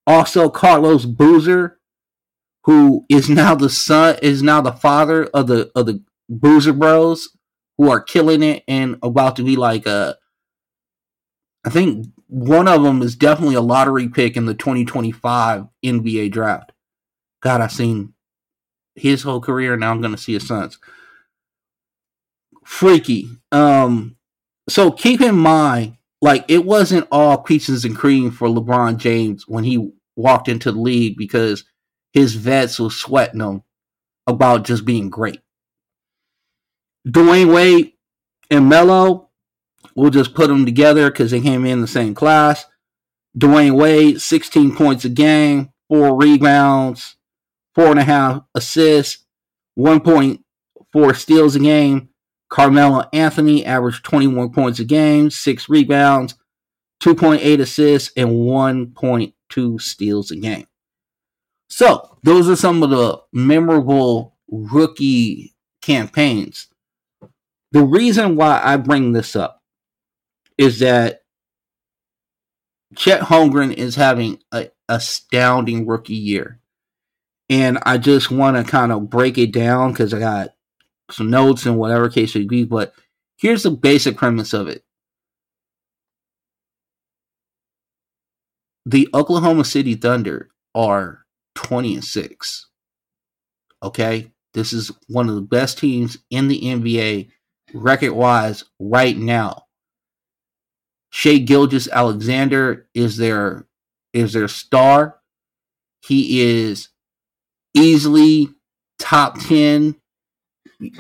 [0.06, 1.78] also Carlos Boozer,
[2.64, 7.28] who is now the son is now the father of the of the Boozer Bros,
[7.76, 10.16] who are killing it and about to be like a.
[11.66, 16.72] I think one of them is definitely a lottery pick in the 2025 NBA draft.
[17.40, 18.14] God, I've seen
[18.94, 19.76] his whole career.
[19.76, 20.78] Now I'm going to see his sons.
[22.64, 23.28] Freaky.
[23.52, 24.16] Um,
[24.68, 29.64] so keep in mind, like it wasn't all peaches and cream for LeBron James when
[29.64, 31.64] he walked into the league because
[32.12, 33.62] his vets were sweating him
[34.26, 35.40] about just being great.
[37.06, 37.92] Dwyane Wade
[38.50, 39.23] and Melo,
[39.94, 42.66] We'll just put them together because they came in the same class.
[43.38, 47.16] Dwyane Wade, 16 points a game, four rebounds,
[47.74, 49.24] four and a half assists,
[49.78, 52.08] 1.4 steals a game.
[52.48, 56.36] Carmelo Anthony averaged 21 points a game, six rebounds,
[57.02, 60.66] 2.8 assists, and 1.2 steals a game.
[61.68, 66.68] So, those are some of the memorable rookie campaigns.
[67.72, 69.63] The reason why I bring this up
[70.58, 71.22] is that
[72.96, 76.60] Chet Holmgren is having an astounding rookie year.
[77.50, 80.50] And I just want to kind of break it down because I got
[81.10, 82.64] some notes and whatever case it be.
[82.64, 82.94] But
[83.36, 84.84] here's the basic premise of it
[88.86, 91.24] the Oklahoma City Thunder are
[91.54, 92.68] 20 and 6.
[93.82, 94.30] Okay?
[94.52, 97.30] This is one of the best teams in the NBA
[97.72, 99.63] record wise right now.
[101.16, 103.68] Shai Gilgeous-Alexander is their
[104.12, 105.20] is their star.
[106.04, 106.88] He is
[107.72, 108.48] easily
[108.98, 109.94] top 10.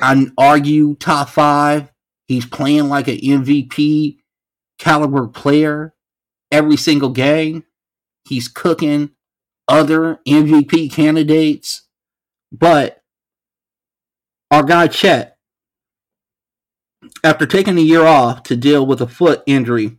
[0.00, 1.90] I argue top 5.
[2.28, 4.18] He's playing like an MVP
[4.78, 5.94] caliber player
[6.52, 7.64] every single game.
[8.24, 9.10] He's cooking
[9.66, 11.88] other MVP candidates.
[12.52, 13.02] But
[14.52, 15.38] our guy Chet,
[17.24, 19.98] after taking a year off to deal with a foot injury,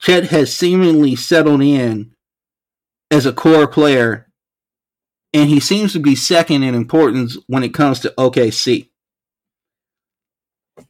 [0.00, 2.12] Chet has seemingly settled in
[3.10, 4.28] as a core player,
[5.32, 8.88] and he seems to be second in importance when it comes to OKC.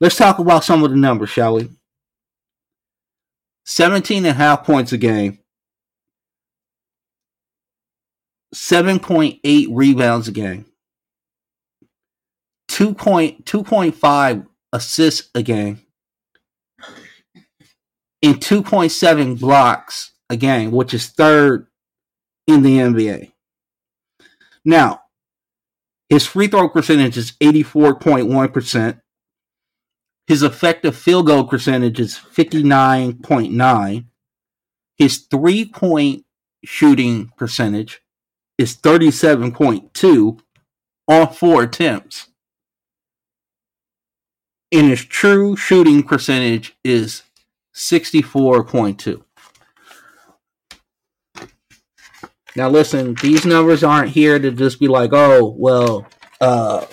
[0.01, 1.71] Let's talk about some of the numbers, shall we?
[3.67, 5.39] 17 and a half points a game,
[8.55, 10.67] 7.8 rebounds a game,
[12.71, 15.81] 2.2.5 assists a game,
[18.23, 21.67] and 2.7 blocks a game, which is third
[22.47, 23.33] in the NBA.
[24.65, 25.03] Now,
[26.09, 29.01] his free throw percentage is 84.1%.
[30.27, 34.05] His effective field goal percentage is 59.9.
[34.97, 36.25] His three point
[36.65, 38.03] shooting percentage
[38.59, 40.41] is 37.2
[41.09, 42.29] on four attempts.
[44.71, 47.23] And his true shooting percentage is
[47.75, 49.23] 64.2.
[52.57, 56.07] Now listen, these numbers aren't here to just be like, oh, well,
[56.41, 56.87] uh,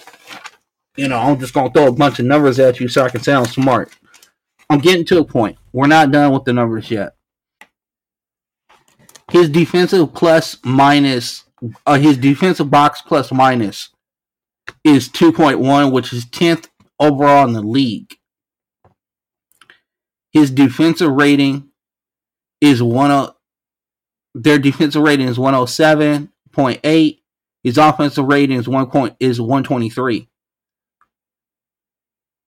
[0.95, 3.21] you know, I'm just gonna throw a bunch of numbers at you so I can
[3.21, 3.91] sound smart.
[4.69, 5.57] I'm getting to a point.
[5.71, 7.15] We're not done with the numbers yet.
[9.31, 11.45] His defensive plus minus,
[11.85, 13.89] uh, his defensive box plus minus
[14.83, 16.67] is 2.1, which is 10th
[16.99, 18.17] overall in the league.
[20.31, 21.69] His defensive rating
[22.61, 23.11] is one.
[23.11, 23.35] of
[24.33, 27.19] Their defensive rating is 107.8.
[27.63, 30.29] His offensive rating is one point is 123.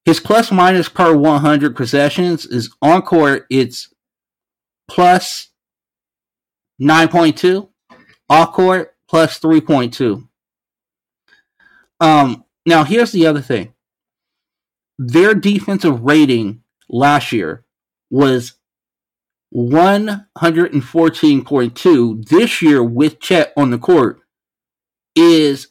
[0.04, 3.46] His plus minus per 100 possessions is on court.
[3.50, 3.92] It's
[4.88, 5.50] plus
[6.80, 7.68] 9.2.
[8.28, 10.26] Off court plus 3.2.
[12.00, 13.74] Um, now here's the other thing.
[14.98, 17.64] Their defensive rating last year
[18.10, 18.54] was
[19.54, 22.28] 114.2.
[22.28, 24.20] This year with Chet on the court
[25.16, 25.68] is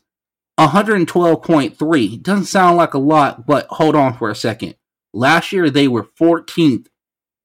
[0.60, 4.76] 112.3 doesn't sound like a lot, but hold on for a second.
[5.14, 6.88] Last year they were 14th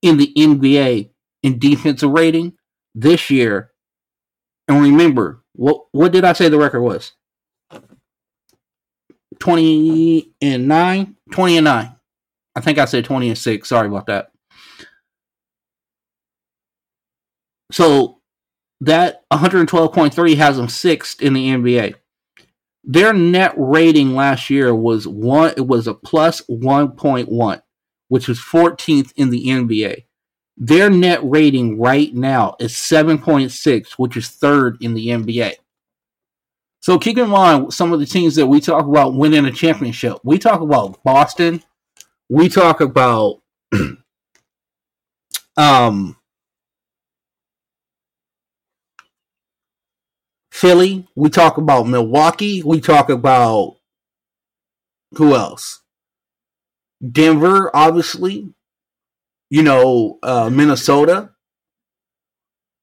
[0.02, 1.10] in the NBA
[1.42, 2.54] in defensive rating.
[2.96, 3.72] This year,
[4.68, 7.10] and remember, what what did I say the record was?
[9.40, 11.16] 20 and 9?
[11.32, 11.96] 20 and 9.
[12.54, 13.68] I think I said 20 and 6.
[13.68, 14.30] Sorry about that.
[17.74, 18.20] So
[18.82, 21.96] that 112.3 has them sixth in the NBA.
[22.84, 25.54] Their net rating last year was one.
[25.56, 27.62] It was a plus one point one,
[28.06, 30.04] which was 14th in the NBA.
[30.56, 35.54] Their net rating right now is 7.6, which is third in the NBA.
[36.78, 40.18] So keep in mind some of the teams that we talk about winning a championship.
[40.22, 41.60] We talk about Boston.
[42.28, 43.42] We talk about
[45.56, 46.16] um
[50.54, 51.04] Philly.
[51.16, 52.62] We talk about Milwaukee.
[52.62, 53.74] We talk about
[55.16, 55.82] who else?
[57.10, 58.54] Denver, obviously.
[59.50, 61.30] You know, uh, Minnesota.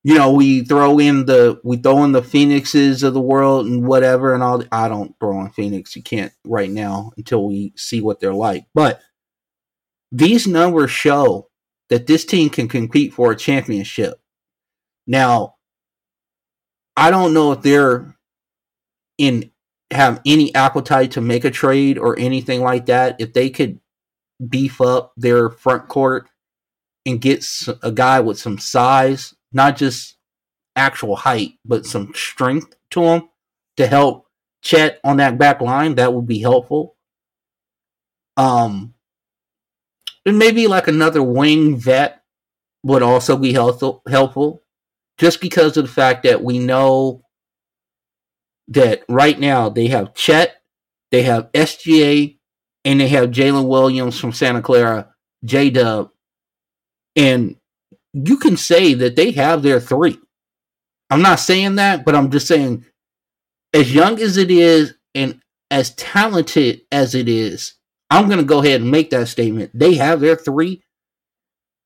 [0.03, 3.87] You know, we throw in the we throw in the Phoenixes of the world and
[3.87, 4.65] whatever and all.
[4.69, 5.95] I don't throw in Phoenix.
[5.95, 8.65] You can't right now until we see what they're like.
[8.73, 9.01] But
[10.11, 11.47] these numbers show
[11.87, 14.19] that this team can compete for a championship.
[15.07, 15.55] Now,
[16.95, 18.15] I don't know if they're
[19.17, 19.51] in
[19.91, 23.17] have any appetite to make a trade or anything like that.
[23.19, 23.79] If they could
[24.47, 26.29] beef up their front court
[27.05, 27.45] and get
[27.83, 30.15] a guy with some size, not just
[30.75, 33.29] actual height, but some strength to him,
[33.77, 34.27] to help
[34.61, 36.95] Chet on that back line, that would be helpful.
[38.37, 38.93] Um,
[40.25, 42.23] and maybe like another wing vet
[42.83, 44.03] would also be helpful.
[44.07, 44.60] Helpful,
[45.21, 47.21] just because of the fact that we know
[48.69, 50.63] that right now they have Chet,
[51.11, 52.39] they have SGA,
[52.83, 55.13] and they have Jalen Williams from Santa Clara,
[55.45, 56.09] J Dub,
[57.15, 57.55] and
[58.13, 60.17] you can say that they have their three.
[61.11, 62.83] I'm not saying that, but I'm just saying,
[63.75, 67.75] as young as it is and as talented as it is,
[68.09, 69.69] I'm going to go ahead and make that statement.
[69.75, 70.81] They have their three.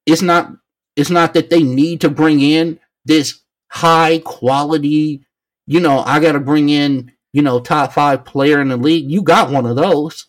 [0.05, 0.53] It's not.
[0.95, 5.26] It's not that they need to bring in this high quality.
[5.68, 9.10] You know, I got to bring in you know top five player in the league.
[9.10, 10.28] You got one of those.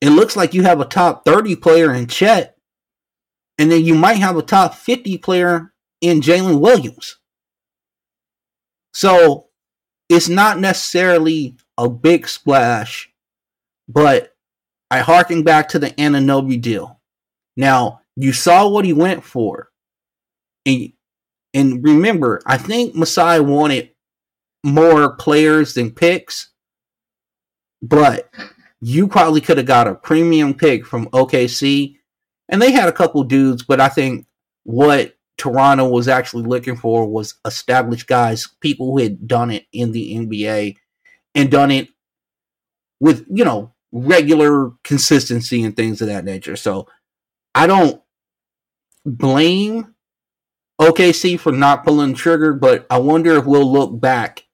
[0.00, 2.56] It looks like you have a top 30 player in Chet
[3.58, 7.18] and then you might have a top 50 player in Jalen Williams.
[8.94, 9.48] So
[10.08, 13.10] it's not necessarily a big splash,
[13.88, 14.34] but
[14.90, 17.00] I harken back to the Anunoby deal.
[17.56, 19.68] Now, you saw what he went for.
[20.68, 20.92] And,
[21.54, 23.90] and remember, I think Masai wanted
[24.62, 26.50] more players than picks,
[27.80, 28.30] but
[28.80, 31.96] you probably could have got a premium pick from OKC
[32.48, 34.26] and they had a couple dudes, but I think
[34.64, 39.92] what Toronto was actually looking for was established guys, people who had done it in
[39.92, 40.76] the NBA
[41.34, 41.88] and done it
[43.00, 46.56] with, you know, regular consistency and things of that nature.
[46.56, 46.88] So
[47.54, 48.02] I don't
[49.04, 49.94] blame
[50.80, 54.44] OKC for not pulling trigger, but I wonder if we'll look back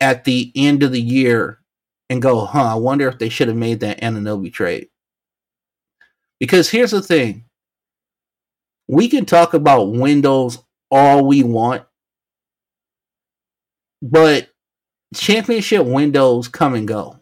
[0.00, 1.60] at the end of the year
[2.10, 4.88] and go, huh, I wonder if they should have made that Anunoby trade.
[6.38, 7.46] Because here's the thing
[8.86, 10.58] we can talk about windows
[10.90, 11.84] all we want,
[14.02, 14.50] but
[15.14, 17.20] championship windows come and go.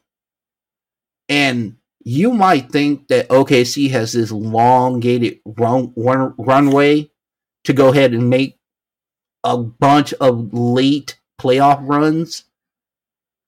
[1.28, 7.11] And you might think that OKC has this elongated run, run, runway
[7.64, 8.58] to go ahead and make
[9.44, 12.44] a bunch of late playoff runs.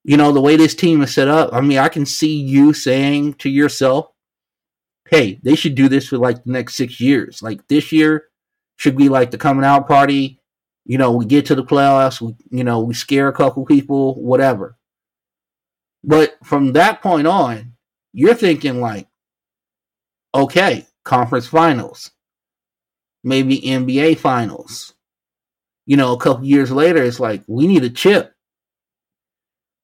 [0.04, 2.74] You know, the way this team is set up, I mean, I can see you
[2.74, 4.10] saying to yourself,
[5.08, 7.42] hey, they should do this for like the next six years.
[7.42, 8.26] Like this year
[8.76, 10.40] should be like the coming out party.
[10.84, 14.22] You know, we get to the playoffs, we you know, we scare a couple people,
[14.22, 14.76] whatever.
[16.02, 17.72] But from that point on,
[18.12, 19.08] you're thinking like,
[20.34, 22.10] okay, conference finals,
[23.24, 24.94] maybe NBA finals.
[25.86, 28.34] You know, a couple years later, it's like, we need a chip.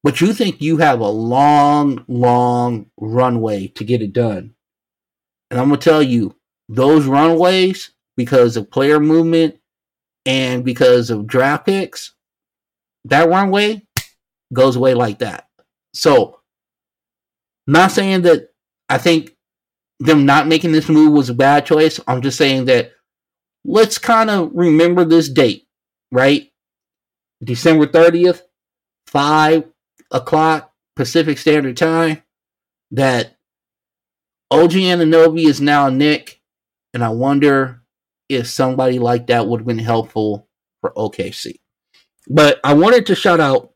[0.03, 4.55] But you think you have a long, long runway to get it done.
[5.51, 6.36] And I'm going to tell you,
[6.68, 9.57] those runways, because of player movement
[10.24, 12.14] and because of draft picks,
[13.07, 13.86] that runway
[14.53, 15.49] goes away like that.
[15.93, 16.41] So,
[17.66, 18.51] not saying that
[18.88, 19.36] I think
[19.99, 22.01] them not making this move was a bad choice.
[22.07, 22.93] I'm just saying that
[23.64, 25.66] let's kind of remember this date,
[26.11, 26.50] right?
[27.42, 28.42] December 30th,
[29.06, 29.64] 5
[30.11, 32.22] o'clock Pacific Standard Time,
[32.90, 33.36] that
[34.50, 36.40] OG Anunoby is now Knick,
[36.92, 37.82] and I wonder
[38.28, 40.48] if somebody like that would have been helpful
[40.80, 41.61] for OKC.
[42.28, 43.72] But I wanted to shout out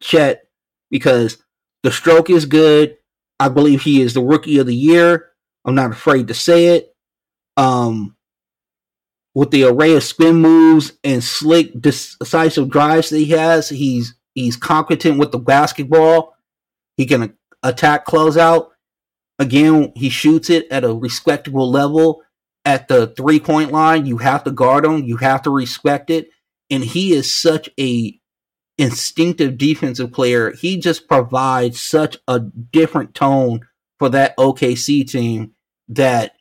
[0.00, 0.42] Chet
[0.90, 1.42] because
[1.82, 2.96] the stroke is good.
[3.38, 5.30] I believe he is the rookie of the year.
[5.64, 6.94] I'm not afraid to say it.
[7.56, 8.16] Um,
[9.34, 14.56] with the array of spin moves and slick, decisive drives that he has, he's he's
[14.56, 16.34] competent with the basketball.
[16.96, 18.68] He can attack closeout.
[19.38, 22.22] Again, he shoots it at a respectable level
[22.64, 24.06] at the three point line.
[24.06, 25.04] You have to guard him.
[25.04, 26.30] You have to respect it.
[26.68, 28.20] And he is such a
[28.78, 30.52] instinctive defensive player.
[30.52, 33.60] He just provides such a different tone
[33.98, 35.52] for that OKC team
[35.88, 36.32] that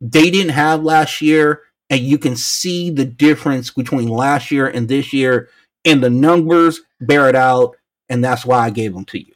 [0.00, 1.62] they didn't have last year.
[1.92, 5.48] And you can see the difference between last year and this year.
[5.84, 7.76] And the numbers bear it out.
[8.08, 9.34] And that's why I gave them to you.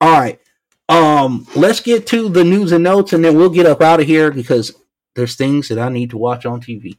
[0.00, 0.40] All right.
[0.88, 4.06] Um, let's get to the news and notes, and then we'll get up out of
[4.06, 4.72] here because
[5.16, 6.96] there's things that I need to watch on TV.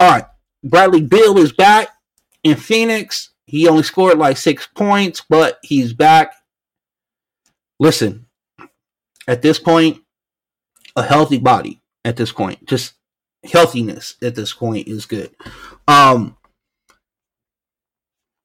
[0.00, 0.24] All right,
[0.64, 1.88] Bradley Beal is back
[2.42, 3.30] in Phoenix.
[3.46, 6.34] He only scored like six points, but he's back.
[7.78, 8.26] Listen,
[9.26, 9.98] at this point,
[10.96, 12.94] a healthy body at this point, just
[13.44, 15.34] healthiness at this point is good.
[15.86, 16.36] Um,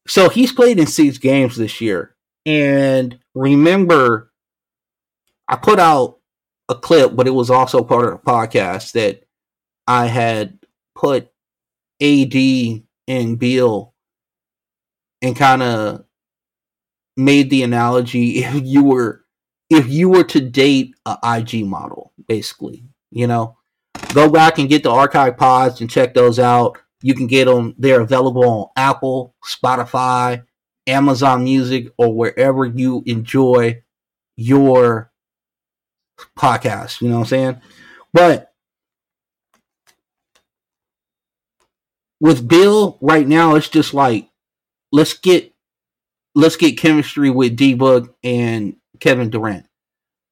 [0.07, 2.15] so he's played in six games this year,
[2.45, 4.31] and remember
[5.47, 6.19] I put out
[6.69, 9.23] a clip, but it was also part of the podcast that
[9.87, 10.59] I had
[10.95, 11.29] put
[12.01, 13.93] AD and Beal
[15.21, 16.05] and kind of
[17.15, 19.21] made the analogy if you were
[19.69, 23.57] if you were to date a IG model, basically, you know,
[24.13, 26.77] go back and get the archive pods and check those out.
[27.01, 30.43] You can get them; they're available on Apple, Spotify,
[30.87, 33.81] Amazon Music, or wherever you enjoy
[34.37, 35.11] your
[36.37, 37.01] podcast.
[37.01, 37.61] You know what I'm saying?
[38.13, 38.53] But
[42.19, 44.29] with Beal right now, it's just like
[44.91, 45.53] let's get
[46.35, 49.65] let's get chemistry with D Book and Kevin Durant.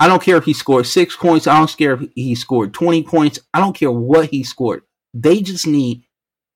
[0.01, 1.45] I don't care if he scored six points.
[1.45, 3.37] I don't care if he scored 20 points.
[3.53, 4.81] I don't care what he scored.
[5.13, 6.05] They just need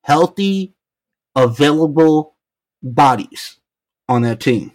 [0.03, 0.73] healthy,
[1.35, 2.37] available
[2.81, 3.57] bodies
[4.09, 4.71] on that team.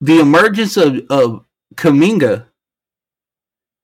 [0.00, 1.44] The emergence of, of
[1.76, 2.46] Kuminga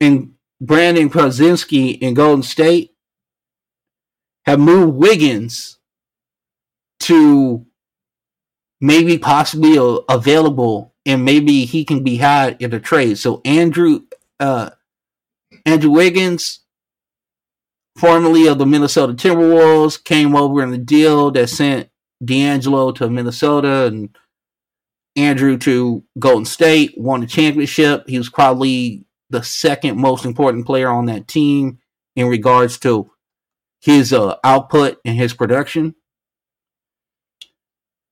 [0.00, 2.92] and Brandon Krasinski in Golden State
[4.46, 5.78] have moved Wiggins
[7.00, 7.64] to
[8.80, 9.76] maybe possibly
[10.08, 13.18] available and maybe he can be had in a trade.
[13.18, 14.00] So Andrew
[14.38, 14.70] uh,
[15.66, 16.60] Andrew Wiggins,
[17.98, 21.88] formerly of the Minnesota Timberwolves, came over in the deal that sent
[22.24, 24.16] D'Angelo to Minnesota and
[25.16, 28.08] Andrew to Golden State, won the championship.
[28.08, 31.78] He was probably the second most important player on that team
[32.16, 33.10] in regards to
[33.80, 35.94] his uh, output and his production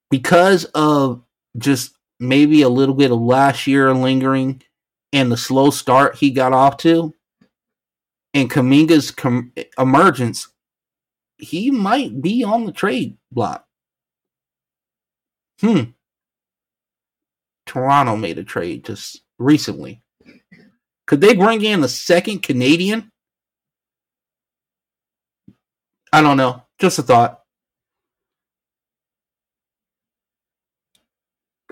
[0.09, 1.23] because of
[1.57, 4.61] just maybe a little bit of last year lingering
[5.13, 7.13] and the slow start he got off to,
[8.33, 10.47] and Kuminga's com- emergence,
[11.37, 13.65] he might be on the trade block.
[15.61, 15.91] Hmm.
[17.65, 20.01] Toronto made a trade just recently.
[21.07, 23.11] Could they bring in a second Canadian?
[26.11, 26.63] I don't know.
[26.79, 27.38] Just a thought.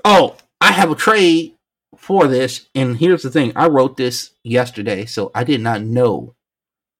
[0.10, 1.58] Oh, I have a trade
[1.98, 6.34] for this, and here's the thing: I wrote this yesterday, so I did not know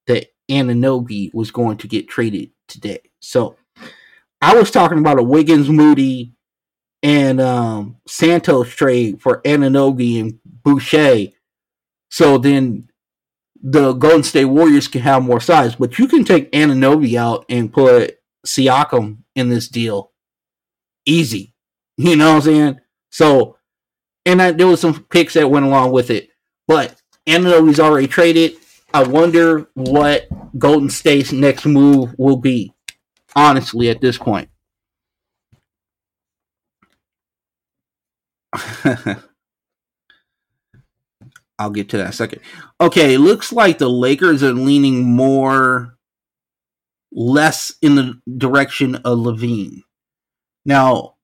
[0.08, 3.00] that Anunoby was going to get traded today.
[3.22, 3.56] So
[4.42, 6.34] I was talking about a Wiggins, Moody,
[7.02, 11.32] and um, Santos trade for Anunoby and Boucher.
[12.12, 12.90] So then
[13.64, 17.72] the Golden State Warriors can have more size, but you can take Anunoby out and
[17.72, 20.12] put Siakam in this deal
[21.06, 21.54] easy.
[21.96, 22.80] You know what I'm saying?
[23.10, 23.58] So,
[24.26, 26.30] and I, there was some picks that went along with it.
[26.68, 28.54] But even though he's already traded.
[28.94, 30.28] I wonder what
[30.58, 32.74] Golden State's next move will be.
[33.36, 34.50] Honestly, at this point.
[41.60, 42.42] I'll get to that second.
[42.80, 45.98] Okay, it looks like the Lakers are leaning more
[47.12, 49.82] less in the direction of LaVine.
[50.66, 51.17] Now,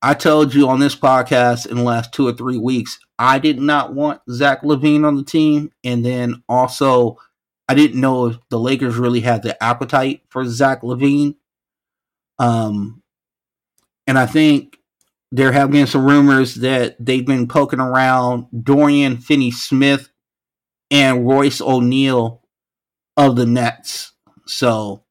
[0.00, 3.60] I told you on this podcast in the last two or three weeks, I did
[3.60, 5.72] not want Zach LaVine on the team.
[5.82, 7.18] And then also,
[7.68, 11.34] I didn't know if the Lakers really had the appetite for Zach LaVine.
[12.38, 13.02] Um,
[14.06, 14.78] and I think
[15.32, 20.08] there have been some rumors that they've been poking around Dorian Finney Smith
[20.90, 22.42] and Royce O'Neale
[23.16, 24.12] of the Nets.
[24.46, 25.04] So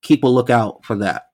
[0.00, 1.27] keep a lookout for that.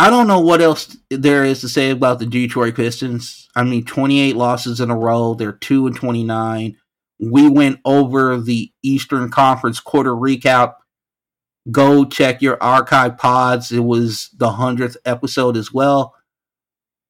[0.00, 3.48] I don't know what else there is to say about the Detroit Pistons.
[3.56, 5.34] I mean, 28 losses in a row.
[5.34, 6.76] They're 2 and 29.
[7.18, 10.74] We went over the Eastern Conference quarter recap.
[11.72, 13.72] Go check your archive pods.
[13.72, 16.14] It was the 100th episode as well.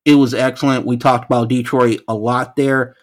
[0.07, 0.87] It was excellent.
[0.87, 2.97] We talked about Detroit a lot there.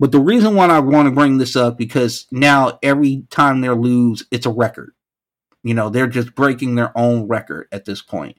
[0.00, 3.68] But the reason why I want to bring this up because now every time they
[3.68, 4.90] lose, it's a record.
[5.62, 8.36] You know, they're just breaking their own record at this point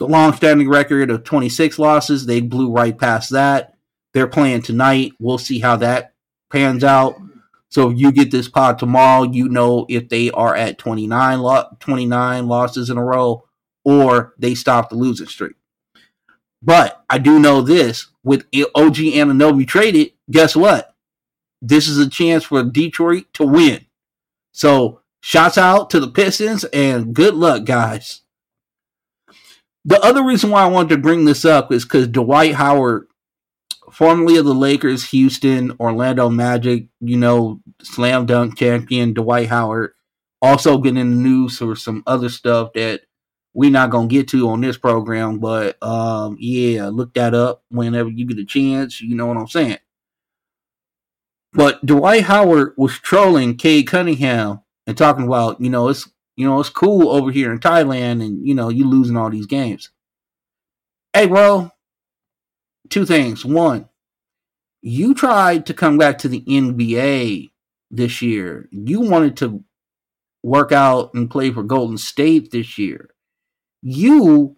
[0.00, 2.26] the long-standing record of 26 losses.
[2.26, 3.76] They blew right past that.
[4.14, 5.12] They're playing tonight.
[5.20, 6.14] We'll see how that
[6.50, 7.20] pans out.
[7.68, 12.48] So you get this pod tomorrow, you know if they are at 29, lo- 29
[12.48, 13.44] losses in a row
[13.84, 15.54] or they stop the losing streak.
[16.62, 20.94] But I do know this with OG Anunoby traded, guess what?
[21.62, 23.84] This is a chance for Detroit to win.
[24.52, 28.19] So, shouts out to the Pistons and good luck, guys.
[29.84, 33.06] The other reason why I wanted to bring this up is because Dwight Howard,
[33.90, 39.92] formerly of the Lakers, Houston, Orlando Magic, you know, slam dunk champion Dwight Howard,
[40.42, 43.02] also getting in the news for some other stuff that
[43.54, 45.38] we're not gonna get to on this program.
[45.38, 49.00] But um, yeah, look that up whenever you get a chance.
[49.00, 49.78] You know what I'm saying.
[51.52, 56.60] But Dwight Howard was trolling Cade Cunningham and talking about, you know, it's You know,
[56.60, 59.90] it's cool over here in Thailand, and you know, you losing all these games.
[61.12, 61.70] Hey, bro.
[62.88, 63.44] Two things.
[63.44, 63.88] One,
[64.82, 67.50] you tried to come back to the NBA
[67.90, 68.68] this year.
[68.70, 69.64] You wanted to
[70.42, 73.10] work out and play for Golden State this year.
[73.82, 74.56] You,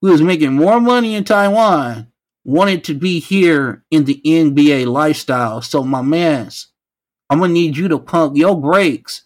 [0.00, 2.10] who is making more money in Taiwan,
[2.44, 5.60] wanted to be here in the NBA lifestyle.
[5.62, 6.68] So, my mans,
[7.28, 9.24] I'm gonna need you to pump your brakes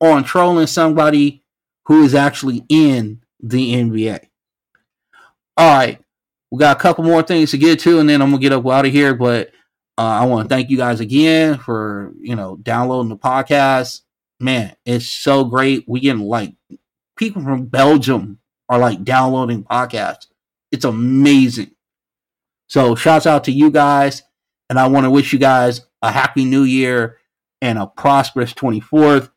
[0.00, 1.42] on trolling somebody
[1.86, 4.28] who is actually in the NBA.
[5.56, 6.00] All right,
[6.50, 8.66] we got a couple more things to get to, and then I'm gonna get up
[8.66, 9.14] out of here.
[9.14, 9.48] But
[9.98, 14.02] uh, I want to thank you guys again for you know downloading the podcast.
[14.38, 15.84] Man, it's so great.
[15.86, 16.54] We getting like
[17.16, 18.38] people from Belgium
[18.68, 20.26] are like downloading podcasts.
[20.72, 21.72] It's amazing.
[22.68, 24.22] So shouts out to you guys,
[24.68, 27.18] and I want to wish you guys a happy new year
[27.60, 29.30] and a prosperous 24th.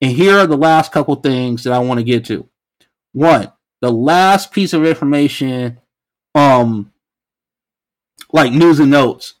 [0.00, 2.48] And here are the last couple things that I want to get to.
[3.12, 5.80] One, the last piece of information,
[6.34, 6.92] um,
[8.32, 9.34] like news and notes.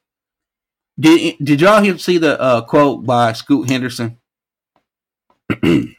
[0.98, 4.18] Did did y'all hear, see the uh, quote by Scoot Henderson?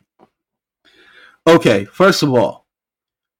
[1.47, 2.65] okay, first of all,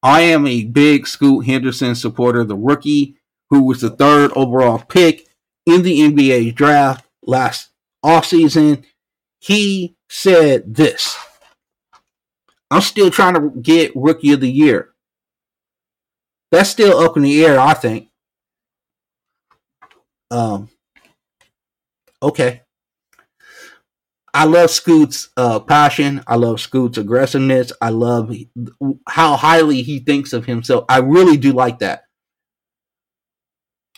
[0.03, 3.17] I am a big Scoot Henderson supporter, the rookie
[3.49, 5.27] who was the third overall pick
[5.65, 7.69] in the NBA draft last
[8.03, 8.85] offseason.
[9.39, 11.17] He said this
[12.69, 14.93] I'm still trying to get rookie of the year.
[16.51, 18.09] That's still up in the air, I think.
[20.31, 20.69] Um,
[22.21, 22.61] okay.
[24.33, 26.23] I love Scoot's uh, passion.
[26.27, 27.71] I love Scoot's aggressiveness.
[27.81, 28.33] I love
[29.07, 30.85] how highly he thinks of himself.
[30.89, 32.03] I really do like that.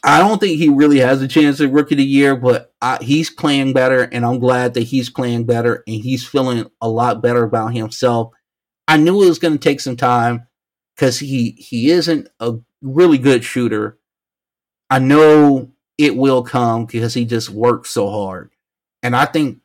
[0.04, 3.00] I don't think he really has a chance at rookie of the year, but I,
[3.02, 7.22] he's playing better, and I'm glad that he's playing better and he's feeling a lot
[7.22, 8.34] better about himself.
[8.88, 10.48] I knew it was going to take some time
[10.96, 14.00] because he he isn't a really good shooter.
[14.90, 18.52] I know it will come because he just works so hard,
[19.04, 19.60] and I think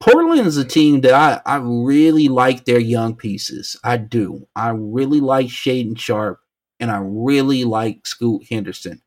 [0.00, 3.76] Portland is a team that I I really like their young pieces.
[3.84, 4.48] I do.
[4.56, 6.40] I really like Shaedon Sharpe,
[6.80, 9.00] and I really like Scoot Henderson.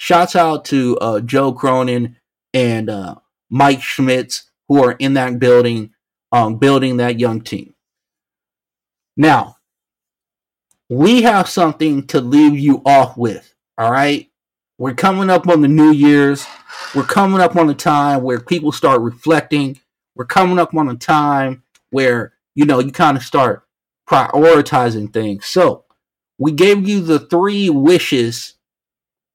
[0.00, 2.16] Shouts out to uh, Joe Cronin
[2.54, 3.16] and uh,
[3.50, 5.90] Mike Schmitz who are in that building,
[6.32, 7.74] um, building that young team.
[9.18, 9.56] Now,
[10.88, 13.54] we have something to leave you off with.
[13.76, 14.30] All right,
[14.78, 16.46] we're coming up on the New Year's.
[16.94, 19.80] We're coming up on a time where people start reflecting.
[20.16, 23.64] We're coming up on a time where you know you kind of start
[24.08, 25.44] prioritizing things.
[25.44, 25.84] So,
[26.38, 28.54] we gave you the three wishes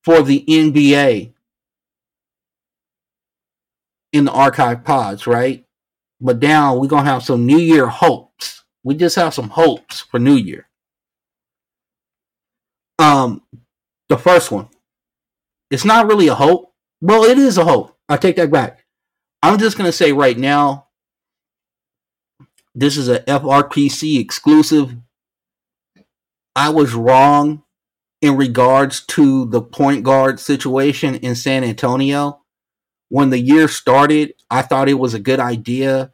[0.05, 1.33] for the NBA
[4.13, 5.65] in the archive pods, right?
[6.21, 8.63] But now we're gonna have some New Year hopes.
[8.83, 10.69] We just have some hopes for New Year.
[12.99, 13.41] Um,
[14.07, 14.69] the first one.
[15.71, 16.71] It's not really a hope.
[17.01, 17.97] Well, it is a hope.
[18.07, 18.85] I take that back.
[19.41, 20.85] I'm just gonna say right now.
[22.75, 24.95] This is a FRPC exclusive.
[26.55, 27.64] I was wrong
[28.25, 32.41] in regards to the point guard situation in San Antonio.
[33.09, 36.11] When the year started, I thought it was a good idea.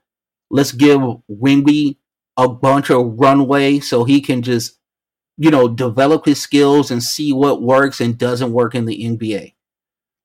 [0.49, 0.99] Let's give
[1.31, 1.95] Wemby
[2.35, 4.77] a bunch of runway so he can just,
[5.37, 9.53] you know, develop his skills and see what works and doesn't work in the NBA.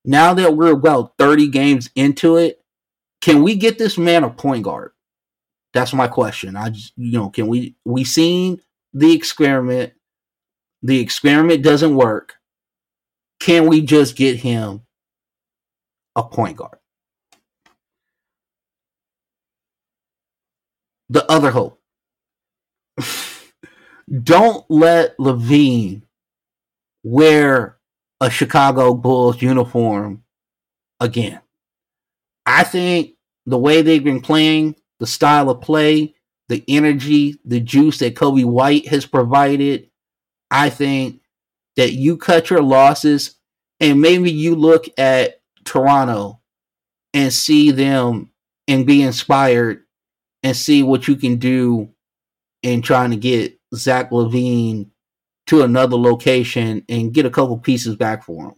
[0.04, 2.64] Now that we're about 30 games into it,
[3.20, 4.90] can we get this man a point guard?
[5.72, 6.56] That's my question.
[6.56, 8.60] I just, you know, can we we seen
[8.92, 9.92] the experiment
[10.82, 12.34] the experiment doesn't work,
[13.40, 14.82] can we just get him
[16.14, 16.78] a point guard?
[21.08, 21.80] The other hope.
[24.22, 26.02] Don't let LaVine
[27.02, 27.76] wear
[28.20, 30.24] a Chicago Bulls uniform
[31.00, 31.40] again.
[32.44, 33.14] I think
[33.44, 36.14] the way they've been playing, the style of play,
[36.48, 39.90] the energy, the juice that Coby White has provided,
[40.50, 41.20] I think
[41.76, 43.36] that you cut your losses
[43.80, 46.40] and maybe you look at Toronto
[47.12, 48.30] and see them
[48.68, 49.84] and be inspired
[50.42, 51.90] and see what you can do
[52.62, 54.90] in trying to get Zach LaVine
[55.46, 58.54] to another location and get a couple pieces back for him.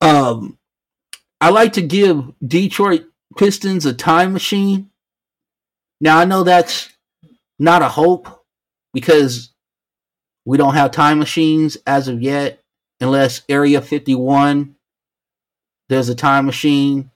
[0.00, 0.58] Um,
[1.40, 3.04] I like to give Detroit
[3.36, 4.90] Pistons a time machine.
[6.00, 6.90] Now I know that's
[7.58, 8.44] not a hope
[8.92, 9.52] because
[10.46, 12.60] we don't have time machines as of yet,
[13.02, 14.76] unless Area 51
[15.88, 17.10] there's a time machine,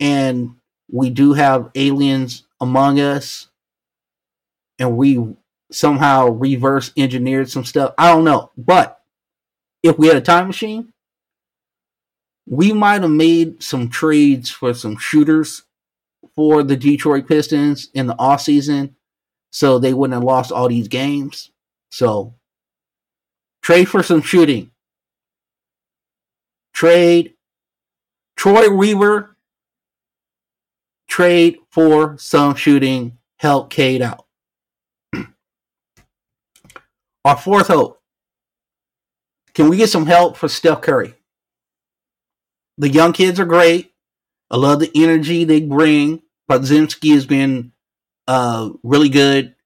[0.00, 0.56] and
[0.92, 3.48] we do have aliens among us.
[4.78, 5.36] and we
[5.72, 7.94] somehow reverse engineered some stuff.
[7.98, 8.50] I don't know.
[8.58, 9.00] But
[9.82, 10.92] if we had a time machine,
[12.46, 15.64] we might have made some trades for some shooters
[16.34, 18.96] for the Detroit Pistons in the off season
[19.52, 21.50] so they wouldn't have lost all these games.
[21.90, 22.34] So
[23.62, 24.70] trade for some shooting.
[26.72, 27.34] Trade
[28.36, 29.36] Troy Weaver.
[31.08, 33.18] Trade for some shooting.
[33.38, 34.26] Help Cade out.
[37.24, 38.00] Our fourth hope.
[39.54, 41.14] Can we get some help for Steph Curry?
[42.78, 43.92] The young kids are great.
[44.50, 46.22] I love the energy they bring.
[46.48, 47.72] Podziemski has been
[48.28, 49.56] uh, really good.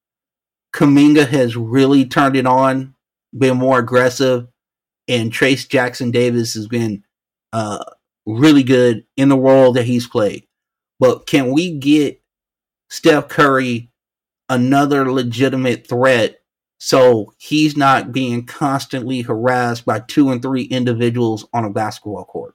[0.75, 2.95] Kuminga has really turned it on,
[3.37, 4.49] been more aggressive,
[5.09, 7.05] and Trayce Jackson-Davis has been
[7.53, 7.85] uh,
[8.27, 10.47] really good in the role that he's played.
[11.01, 12.23] But can we get
[12.89, 13.91] Steph Curry
[14.49, 16.41] another legitimate threat
[16.79, 22.55] so he's not being constantly harassed by two and three individuals on a basketball court?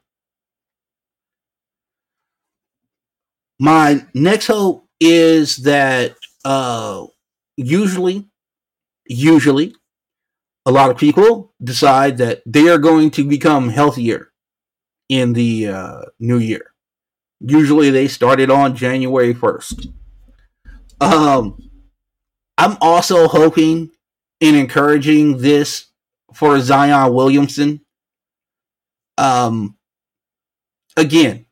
[3.59, 6.15] My next hope is that
[6.45, 7.05] uh,
[7.55, 8.30] usually,
[9.07, 9.75] usually,
[10.68, 14.34] a lot of people decide that they are going to become healthier
[15.07, 16.74] in the uh, new year.
[17.39, 19.88] Usually they started on January 1st.
[20.99, 21.57] Um,
[22.57, 23.91] I'm also hoping
[24.41, 25.86] and encouraging this
[26.34, 27.80] for Zion Williamson.
[29.18, 29.78] Um,
[30.97, 31.45] again,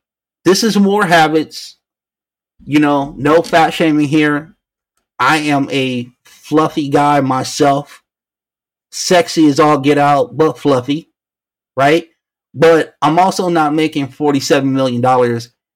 [0.44, 1.78] this is more habits.
[2.62, 4.56] You know, no fat shaming here.
[5.18, 8.02] I am a fluffy guy myself.
[8.98, 11.10] Sexy as all get out, but fluffy,
[11.76, 12.08] right?
[12.54, 15.04] But I'm also not making $47 million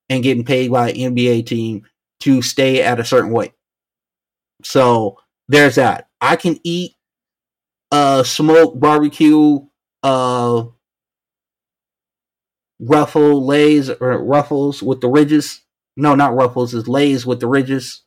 [0.08, 1.82] and getting paid by an NBA team
[2.20, 3.52] to stay at a certain weight.
[4.64, 5.18] So
[5.48, 6.08] there's that.
[6.22, 6.92] I can eat
[7.92, 9.58] uh smoke barbecue
[10.02, 10.64] uh
[12.80, 15.60] ruffle lays or ruffles with the ridges.
[15.94, 18.02] No, not ruffles, it's lays with the ridges.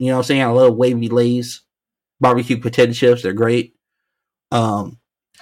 [0.00, 0.42] You know what I'm saying?
[0.42, 1.62] I love wavy lays.
[2.20, 3.76] Barbecue potato chips, they're great.
[4.50, 4.98] Um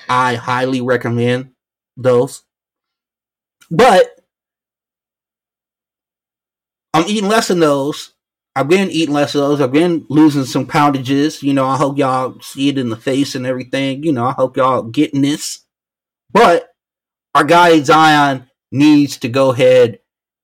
[0.09, 1.53] I highly recommend
[1.97, 2.43] those.
[3.71, 4.21] But
[6.95, 8.13] I'm eating less of those.
[8.55, 9.61] I've been eating less of those.
[9.61, 11.43] I've been losing some poundages.
[11.43, 14.03] You know, I hope y'all see it in the face and everything.
[14.03, 15.61] You know, I hope y'all getting this.
[16.33, 16.71] But
[17.35, 19.99] our guy Zion needs to go ahead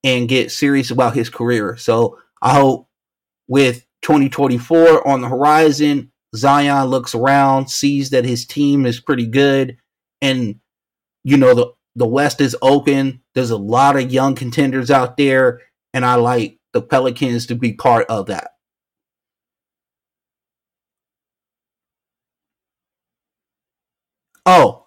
[0.05, 1.77] and get serious about his career.
[1.79, 2.89] So I hope
[3.49, 9.77] with 2024 on the horizon, Zion looks around, sees that his team is pretty good,
[10.21, 10.61] and
[11.25, 13.21] you know the the West is open.
[13.35, 15.61] There's a lot of young contenders out there,
[15.93, 18.53] and I like the Pelicans to be part of that.
[24.45, 24.87] Oh,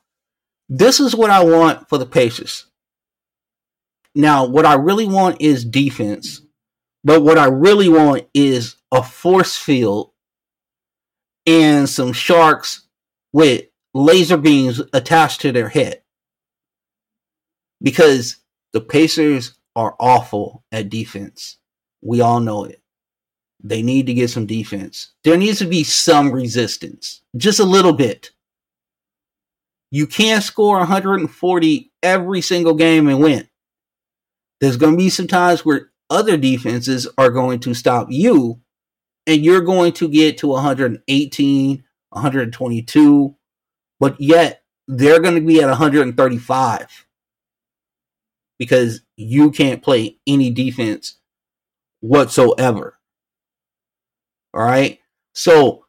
[0.67, 2.65] this is what I want for the Pacers.
[4.13, 6.41] Now, what I really want is defense,
[7.03, 10.11] but what I really want is a force field
[11.45, 12.87] and some sharks
[13.33, 16.01] with laser beams attached to their head
[17.81, 18.37] because
[18.73, 21.57] the Pacers are awful at defense.
[22.01, 22.81] We all know it.
[23.63, 25.13] They need to get some defense.
[25.23, 28.31] There needs to be some resistance, just a little bit.
[29.91, 33.47] You can't score 140 every single game and win.
[34.61, 38.61] There's going to be some times where other defenses are going to stop you,
[39.27, 43.35] and you're going to get to 118, 122,
[43.99, 47.05] but yet they're going to be at 135
[48.57, 51.17] because you can't play any defense
[52.01, 52.97] whatsoever.
[54.53, 54.99] All right.
[55.33, 55.85] So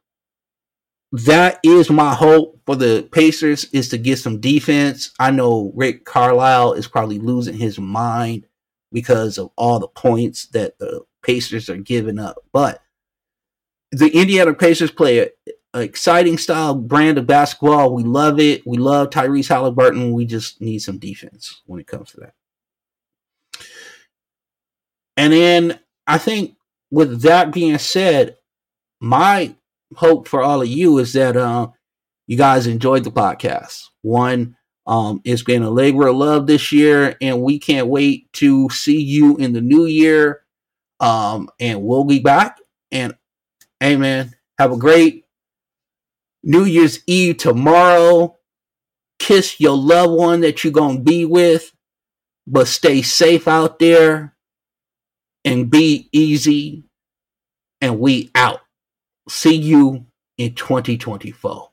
[1.12, 5.12] that is my hope for the Pacers is to get some defense.
[5.20, 8.46] I know Rick Carlisle is probably losing his mind
[8.92, 12.38] because of all the points that the Pacers are giving up.
[12.52, 12.82] But
[13.96, 17.94] the Indiana Pacers play an exciting style brand of basketball.
[17.94, 18.66] We love it.
[18.66, 20.12] We love Tyrese Halliburton.
[20.12, 22.34] We just need some defense when it comes to that.
[25.16, 26.56] And then I think
[26.90, 28.36] with that being said,
[29.00, 29.54] my
[29.94, 31.68] hope for all of you is that uh,
[32.26, 33.84] you guys enjoyed the podcast.
[34.02, 38.68] One, um, it's been a labor of love this year, and we can't wait to
[38.68, 40.42] see you in the new year.
[41.00, 42.58] Um, and we'll be back.
[42.92, 43.14] And
[43.82, 44.34] Amen.
[44.58, 45.24] have a great
[46.42, 48.36] New Year's Eve tomorrow.
[49.18, 51.72] Kiss your loved one that you're going to be with,
[52.46, 54.36] but stay safe out there
[55.44, 56.84] and be easy.
[57.80, 58.60] And we out.
[59.28, 60.06] See you
[60.38, 61.70] in 2024.